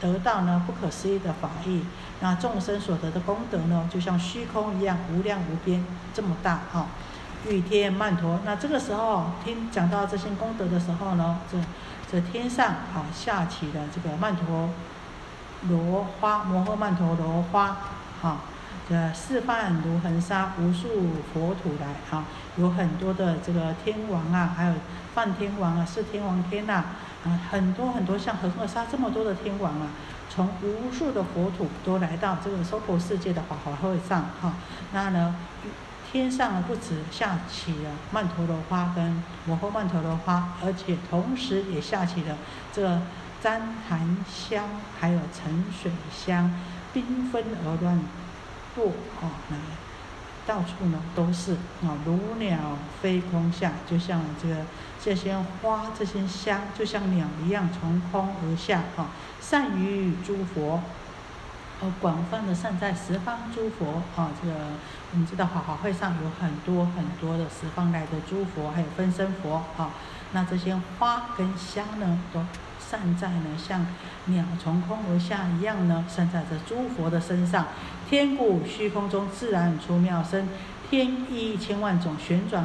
[0.00, 1.84] 得到呢不可思议的法义。
[2.20, 6.86] 那众生所得的功德呢，就像虚空一样无量无边，这么大啊！
[7.46, 11.58] 欲天曼陀，那这个时候听讲到这些功德的时候呢，这
[12.10, 14.70] 这天上啊下起了这个曼陀
[15.68, 17.76] 罗花，摩诃曼陀罗花，
[18.22, 18.40] 啊。
[18.88, 20.88] 这示范如恒沙，无数
[21.34, 22.24] 佛土来啊，
[22.56, 24.74] 有很多的这个天王啊，还有
[25.12, 26.84] 梵天王啊，四天王天呐，
[27.24, 29.88] 啊，很多很多像恒河沙这么多的天王啊，
[30.30, 34.52] 从无数的佛土都来到这个娑婆世界的法华会上哈。
[34.92, 35.34] 那呢，
[36.12, 42.36] 天上不止下起了曼陀罗花跟摩诃曼陀罗花，而且同时也下起了
[42.72, 43.00] 这个
[43.42, 43.58] 旃
[43.88, 44.62] 檀香，
[45.00, 46.52] 还有沉水香，
[46.94, 48.00] 缤纷而乱。
[48.76, 48.88] 不
[49.22, 49.56] 哦，那
[50.46, 54.56] 到处呢都是啊，如鸟飞空下，就像这个
[55.02, 59.08] 这些花、这些香，就像鸟一样从空而下啊，
[59.40, 60.82] 善于诸佛，
[61.80, 64.30] 呃，广泛的善在十方诸佛啊。
[64.42, 64.54] 这个
[65.12, 69.90] 我们知道，法华会上有很多很多的十方来的诸佛，还有分身佛啊。
[70.32, 72.44] 那这些花跟香呢，都。
[72.88, 73.84] 善在呢，像
[74.26, 77.66] 鸟从空而下一样呢，善在这诸佛的身上。
[78.08, 80.48] 天鼓虚空中自然出妙声，
[80.88, 82.64] 天衣千万种，旋转。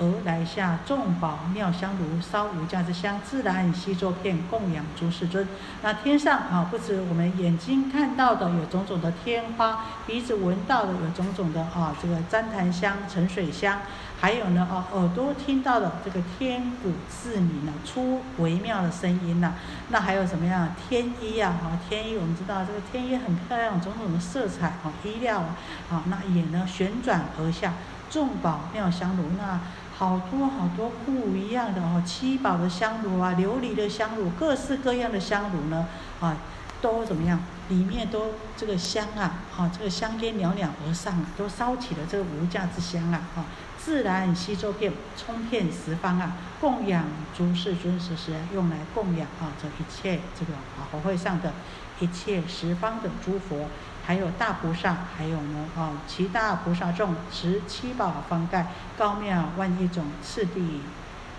[0.00, 5.48] 而来下众宝妙香炉，烧无价之香，自然西作片供养诸世尊。
[5.82, 13.80] 那天上啊，不止我们眼睛看到的有种种的天花，鼻子闻到的有种种的啊，这个旃檀香、沉水香，
[14.20, 19.54] 还有呢啊，耳朵听到的这个天鼓自鸣呢，出微妙的声音呐。
[19.90, 21.50] 那还有什么样天衣啊？
[21.62, 25.56] 啊，天衣我们知道这个天衣很漂亮，种种的色彩啊，衣料啊，
[25.90, 27.74] 啊，那也呢旋转而下，
[28.10, 29.60] 众宝妙香炉那。
[29.98, 35.88] 好多好多不一样的哦，七宝的香炉啊，琉璃的香炉，各式各样的香炉呢，
[36.20, 36.36] 啊，
[36.80, 37.40] 都怎么样？
[37.68, 43.44] 里面都这个香啊，啊，这个香烟袅袅而上，都烧起了这个无价之香啊，啊，
[43.78, 47.04] 自然吸周遍，充遍十方啊，供养
[47.36, 51.52] 诸世尊时时用来供养啊，这一切这个啊，佛会上的
[52.00, 53.68] 一切十方的诸佛。
[54.06, 60.80] 还有大菩萨，还有呢，啊，其大菩萨众持七宝方盖，高妙万亿种，次第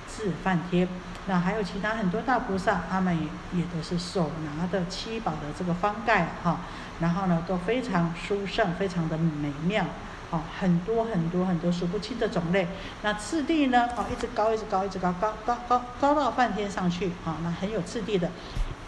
[0.09, 0.87] 自梵天。
[1.27, 6.61] 那还有其他很多大菩萨，他们也也都是手拿的七宝的这个方盖哈，
[6.99, 9.85] 然后呢都非常殊胜，非常的美妙，
[10.31, 12.67] 哦，很多很多很多数不清的种类。
[13.03, 18.31] 那次第呢，哦，一直高，一直高，一直高，高高高高到梵天上去，啊，那很有次第的，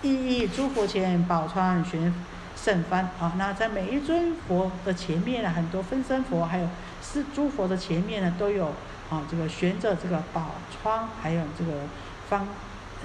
[0.01, 2.13] 意义诸佛前宝川玄。
[2.53, 6.67] 圣幡啊，那在每一尊佛的前面呢，很多分身佛，还有
[7.01, 8.71] 是诸佛的前面呢，都有
[9.11, 11.83] 啊，这个悬着这个宝窗，还有这个
[12.27, 12.47] 方，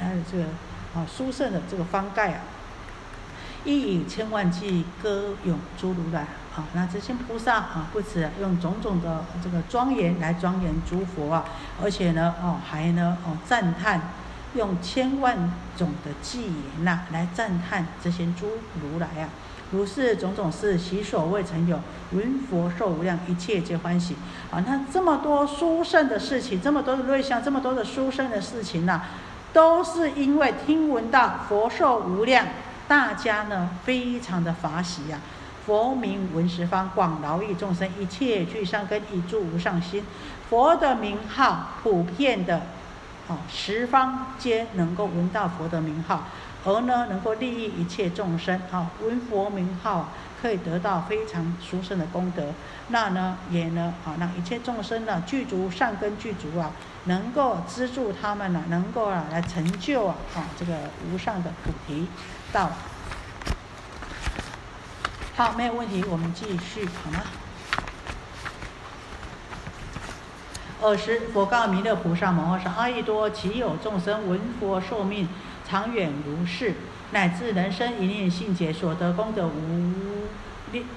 [0.01, 0.45] 还有这个
[0.95, 2.41] 啊殊胜的这个方盖啊，
[3.67, 6.21] 一以千万计歌咏诸如来
[6.57, 11.45] 啊，那这些菩萨啊，不止用种种的这个庄严来庄严诸佛啊，
[11.83, 14.01] 而且呢，哦，还呢，哦，赞叹。
[14.55, 19.29] 用千万种的偈言呐，来赞叹这些诸如来啊，
[19.73, 21.81] 如是种种事，其所未曾有，
[22.13, 24.15] 闻佛受无量，一切皆欢喜
[24.51, 24.63] 啊！
[24.67, 29.03] 那这么多殊胜的事情，这么多的瑞相，这么多的殊胜的事情呐，
[29.53, 32.47] 都是因为听闻到佛寿无量，
[32.87, 35.19] 大家呢非常的法喜呀。
[35.67, 40.05] 佛名闻十方，广饶益众生，一切具上根，以住无上心。
[40.49, 42.63] 佛的名号普遍的。
[43.29, 46.29] 啊，十方皆能够闻到佛的名号，
[46.67, 48.61] 而呢，能够利益一切众生。
[48.73, 50.11] 啊，闻佛名号
[50.43, 52.53] 可以得到非常殊胜的功德。
[52.89, 56.73] 那呢，也呢，啊，让一切众生呢，具足善根具足啊，
[57.05, 60.75] 能够资助他们呢，能够啊，来成就啊，啊，这个
[61.09, 62.09] 无上的菩提
[62.53, 62.71] 道。
[65.37, 67.21] 好，没有问题，我们继续，好吗？
[70.83, 75.27] 尔时，佛告弥勒菩萨：“摩诃萨，阿逸多，其有众生闻佛受命
[75.69, 76.75] 长远如是，
[77.13, 79.93] 乃至人生一念性解所得功德无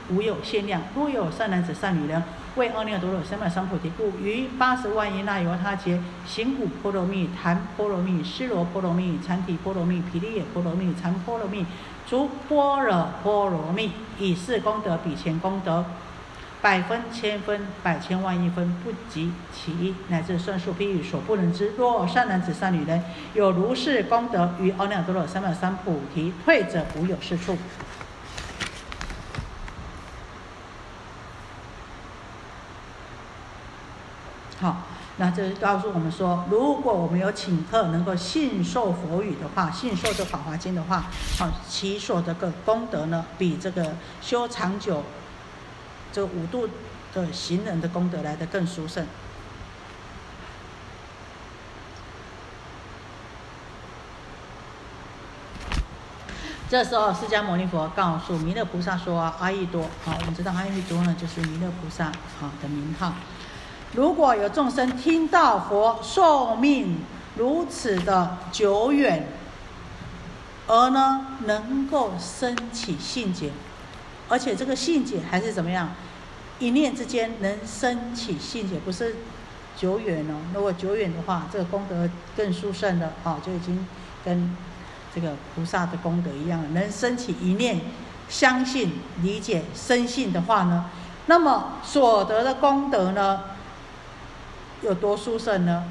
[0.09, 0.81] 无有限量？
[0.95, 2.23] 若有善男子、善女人，
[2.55, 11.65] 为阿耨多罗三藐三菩提故，于八十万亿那由他劫，行古波罗蜜、檀波罗蜜、尸罗波罗蜜、禅体波罗蜜、毗利耶波罗蜜、禅波罗蜜、
[12.07, 15.85] 诸般若波罗蜜，以是功德比前功德。”
[16.61, 21.71] 百分、千分、百千万亿分不及其一，乃至算数譬喻所不能知。
[21.77, 23.01] 若善男子、善女人
[23.33, 27.57] 有如是功德，于阿耨多罗三藐三菩提退者无有是处。
[34.59, 34.81] 好，
[35.15, 41.05] 那这告诉我们说，如果我们有请客能够信受佛语的话，信受这《法华经》的话，
[41.37, 45.01] 好，其所得个功德呢，比这个修长久。
[46.19, 46.67] 这五度
[47.13, 49.07] 的行人的功德来的更殊胜。
[56.69, 63.13] 这时候，释迦牟尼佛告诉弥勒菩萨说：“阿逸多，好，我们知道阿逸多呢，就是弥勒菩萨好的名号。
[63.93, 66.97] 如果有众生听到佛寿命
[67.37, 69.25] 如此的久远，
[70.67, 73.51] 而呢能够升起信解。”
[74.27, 75.89] 而且这个信解还是怎么样？
[76.59, 79.15] 一念之间能升起信解，不是
[79.77, 80.35] 久远哦。
[80.53, 83.87] 如果久远的话，这个功德更殊胜了哦，就已经
[84.25, 84.55] 跟
[85.15, 86.69] 这个菩萨的功德一样了。
[86.69, 87.79] 能升起一念
[88.27, 90.89] 相信、理解、深信的话呢，
[91.27, 93.43] 那么所得的功德呢，
[94.81, 95.85] 有多殊胜呢？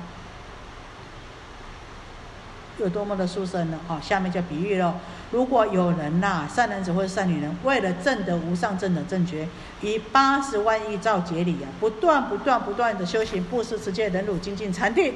[2.79, 3.81] 有多么的殊胜呢？
[3.89, 5.01] 哦，下面就比喻了。
[5.31, 9.47] 如果有人呐，善男子或者善女人，为了证得无上正等正觉，
[9.83, 15.15] 以八十万亿兆劫里啊，不断不断不断的修行布施持戒忍辱精进禅定，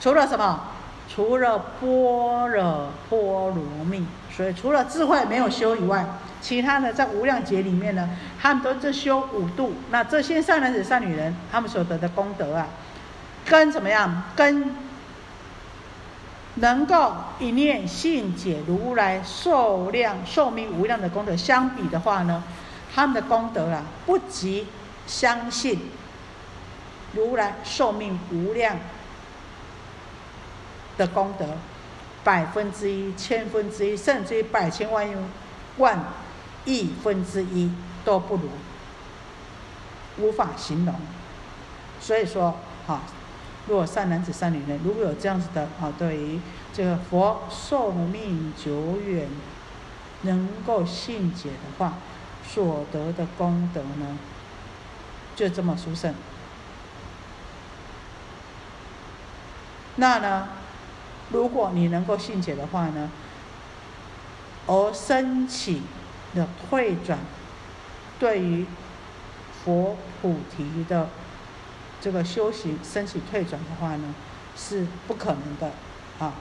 [0.00, 0.60] 除了什么？
[1.08, 6.04] 除了般若波罗蜜，所以除了智慧没有修以外，
[6.40, 8.08] 其他的在无量劫里面呢，
[8.40, 9.72] 他们都是修五度。
[9.90, 12.66] 那这些善男子、善女人，他们所得的功德啊，
[13.46, 14.24] 跟怎么样？
[14.34, 14.74] 跟
[16.56, 22.42] 能够一念信解如来寿量寿命无量的功德相比的话呢，
[22.94, 24.66] 他们的功德啊，不及
[25.06, 25.80] 相信
[27.14, 28.76] 如来寿命无量
[30.98, 31.46] 的功德。
[32.24, 35.14] 百分之一、千分之一，甚至于百千万亿
[35.76, 35.96] 万
[36.64, 37.70] 亿分之一
[38.04, 38.48] 都不如，
[40.18, 40.92] 无法形容。
[42.00, 43.00] 所以说，哈，
[43.68, 46.40] 若善男子、善女人，如果有这样子的啊，对于
[46.72, 49.28] 这个佛寿命久远，
[50.22, 51.94] 能够信解的话，
[52.46, 54.18] 所得的功德呢，
[55.34, 56.14] 就这么殊胜。
[59.96, 60.48] 那呢？
[61.32, 63.10] 如果你能够信解的话呢，
[64.68, 65.82] 而升起
[66.36, 67.18] 的退转，
[68.20, 68.64] 对于
[69.64, 71.08] 佛菩提的
[72.06, 74.14] 这个修行升起退转的话呢，
[74.56, 75.72] 是不可能的
[76.20, 76.34] 啊。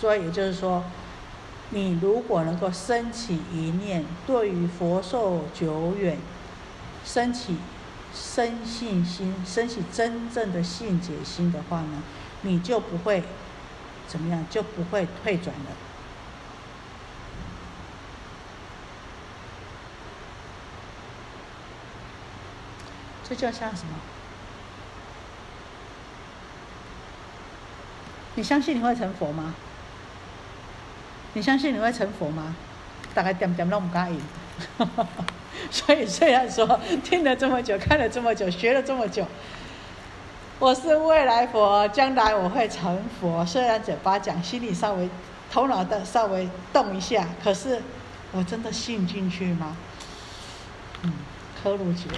[0.00, 0.82] 所以也就是说，
[1.68, 6.16] 你如果能够升起一念，对于佛寿久远
[7.04, 7.58] 升起。
[8.14, 12.02] 生信心，升起真正的信解心的话呢，
[12.42, 13.22] 你就不会
[14.06, 15.91] 怎么样，就不会退转了。
[23.34, 23.94] 这叫像什么？
[28.34, 29.54] 你相信你会成佛吗？
[31.32, 32.54] 你相信你会成佛吗？
[33.14, 34.20] 大概点点都唔介意。
[35.70, 39.26] 所以虽然说听了这么久，看了这么久，学了这么久，
[40.58, 43.46] 我是未来佛，将来我会成佛。
[43.46, 45.08] 虽然嘴巴讲，心里稍微、
[45.50, 47.80] 头脑的稍微动一下，可是
[48.32, 49.74] 我真的信进去吗？
[51.04, 51.12] 嗯，
[51.62, 52.08] 科鲁觉，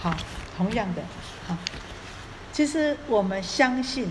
[0.00, 0.16] 好，
[0.56, 1.02] 同样的，
[1.46, 1.54] 好，
[2.52, 4.08] 其实我们相信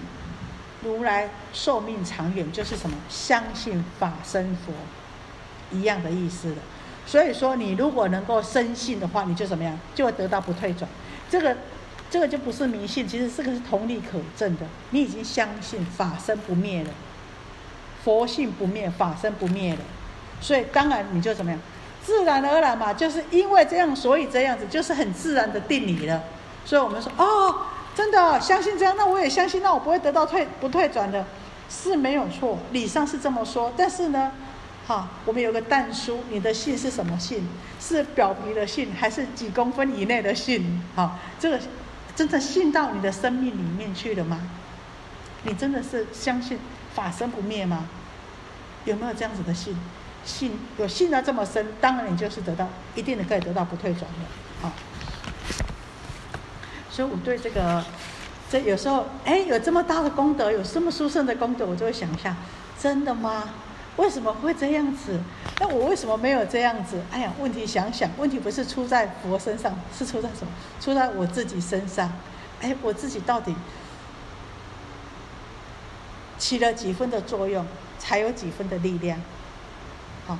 [0.83, 2.95] 如来寿命长远，就是什么？
[3.09, 4.71] 相信法身佛
[5.71, 6.57] 一样的意思的。
[7.07, 10.87] 所以说，你如果能够深信的话，你就怎么样，就会得到不退转。
[11.27, 11.57] 这个，
[12.11, 14.67] 这个就不是迷信，其实这个是同理可证的。
[14.91, 16.91] 你已经相信法身不灭了，
[18.03, 19.79] 佛性不灭，法身不灭了，
[20.39, 21.59] 所以当然你就怎么样，
[22.06, 26.24] 自然而然嘛，就是因为这样，所以这样子就是很自然的定理了。
[26.66, 27.62] 所以我们说，哦，
[27.95, 31.26] 真的相信这样，那我也相信，那我不会得到退不退转的，
[31.70, 34.32] 是没有错，理上是这么说，但是呢？
[34.86, 37.47] 好，我们有个蛋书，你的信是什么信？
[37.80, 40.82] 是表皮的信，还是几公分以内的信？
[40.95, 41.60] 好，这个
[42.16, 44.41] 真的信到你的生命里面去了吗？
[45.43, 46.58] 你真的是相信
[46.95, 47.86] 法身不灭吗？
[48.86, 49.78] 有没有这样子的信？
[50.26, 54.08] 信有信到这么深，当然你就是得到一定的可以得到不退转的。
[54.62, 54.71] 好，
[56.89, 57.83] 所以我对这个，
[58.51, 62.36] 这有时候哎，有这么大的功德，有这么殊胜的功德，我就会想一下，
[62.79, 63.50] 真的吗？
[63.97, 65.20] 为什么会这样子？
[65.59, 67.01] 那我为什么没有这样子？
[67.12, 70.51] 哎呀，问题想想，问题不是出在佛身上，是出在什么？
[70.79, 72.12] 出在我自己身上。
[72.62, 73.55] 哎，我自己到底
[76.37, 77.66] 起了几分的作用，
[77.97, 79.20] 才有几分的力量？
[80.30, 80.38] 啊，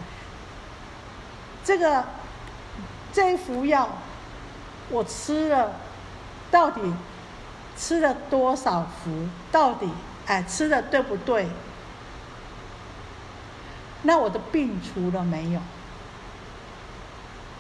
[1.66, 2.06] 这个
[3.12, 3.90] 这一服药
[4.90, 5.72] 我吃了，
[6.50, 6.82] 到底
[7.76, 9.28] 吃了多少服？
[9.52, 9.90] 到底
[10.28, 11.48] 哎，吃的对不对？
[14.04, 15.60] 那我的病除了没有？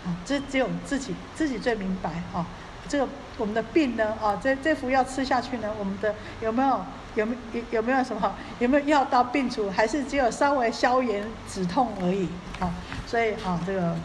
[0.05, 2.45] 啊，这只有自己自己最明白啊。
[2.87, 3.07] 这个
[3.37, 9.69] 我们的病呢，啊，这这副药吃下去呢，我们的有没有有没有有没有什么有没有药到病除？
[9.69, 12.29] 还是只有稍微消炎止痛而已？
[12.59, 12.71] 啊，
[13.07, 13.95] 所以啊，这个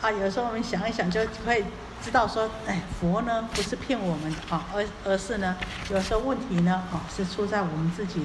[0.00, 1.64] 啊，有时候我们想一想就会
[2.02, 5.56] 知道说，哎，佛呢不是骗我们的啊，而而是呢，
[5.90, 8.24] 有时候问题呢，啊，是出在我们自己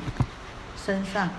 [0.83, 1.29] 身上。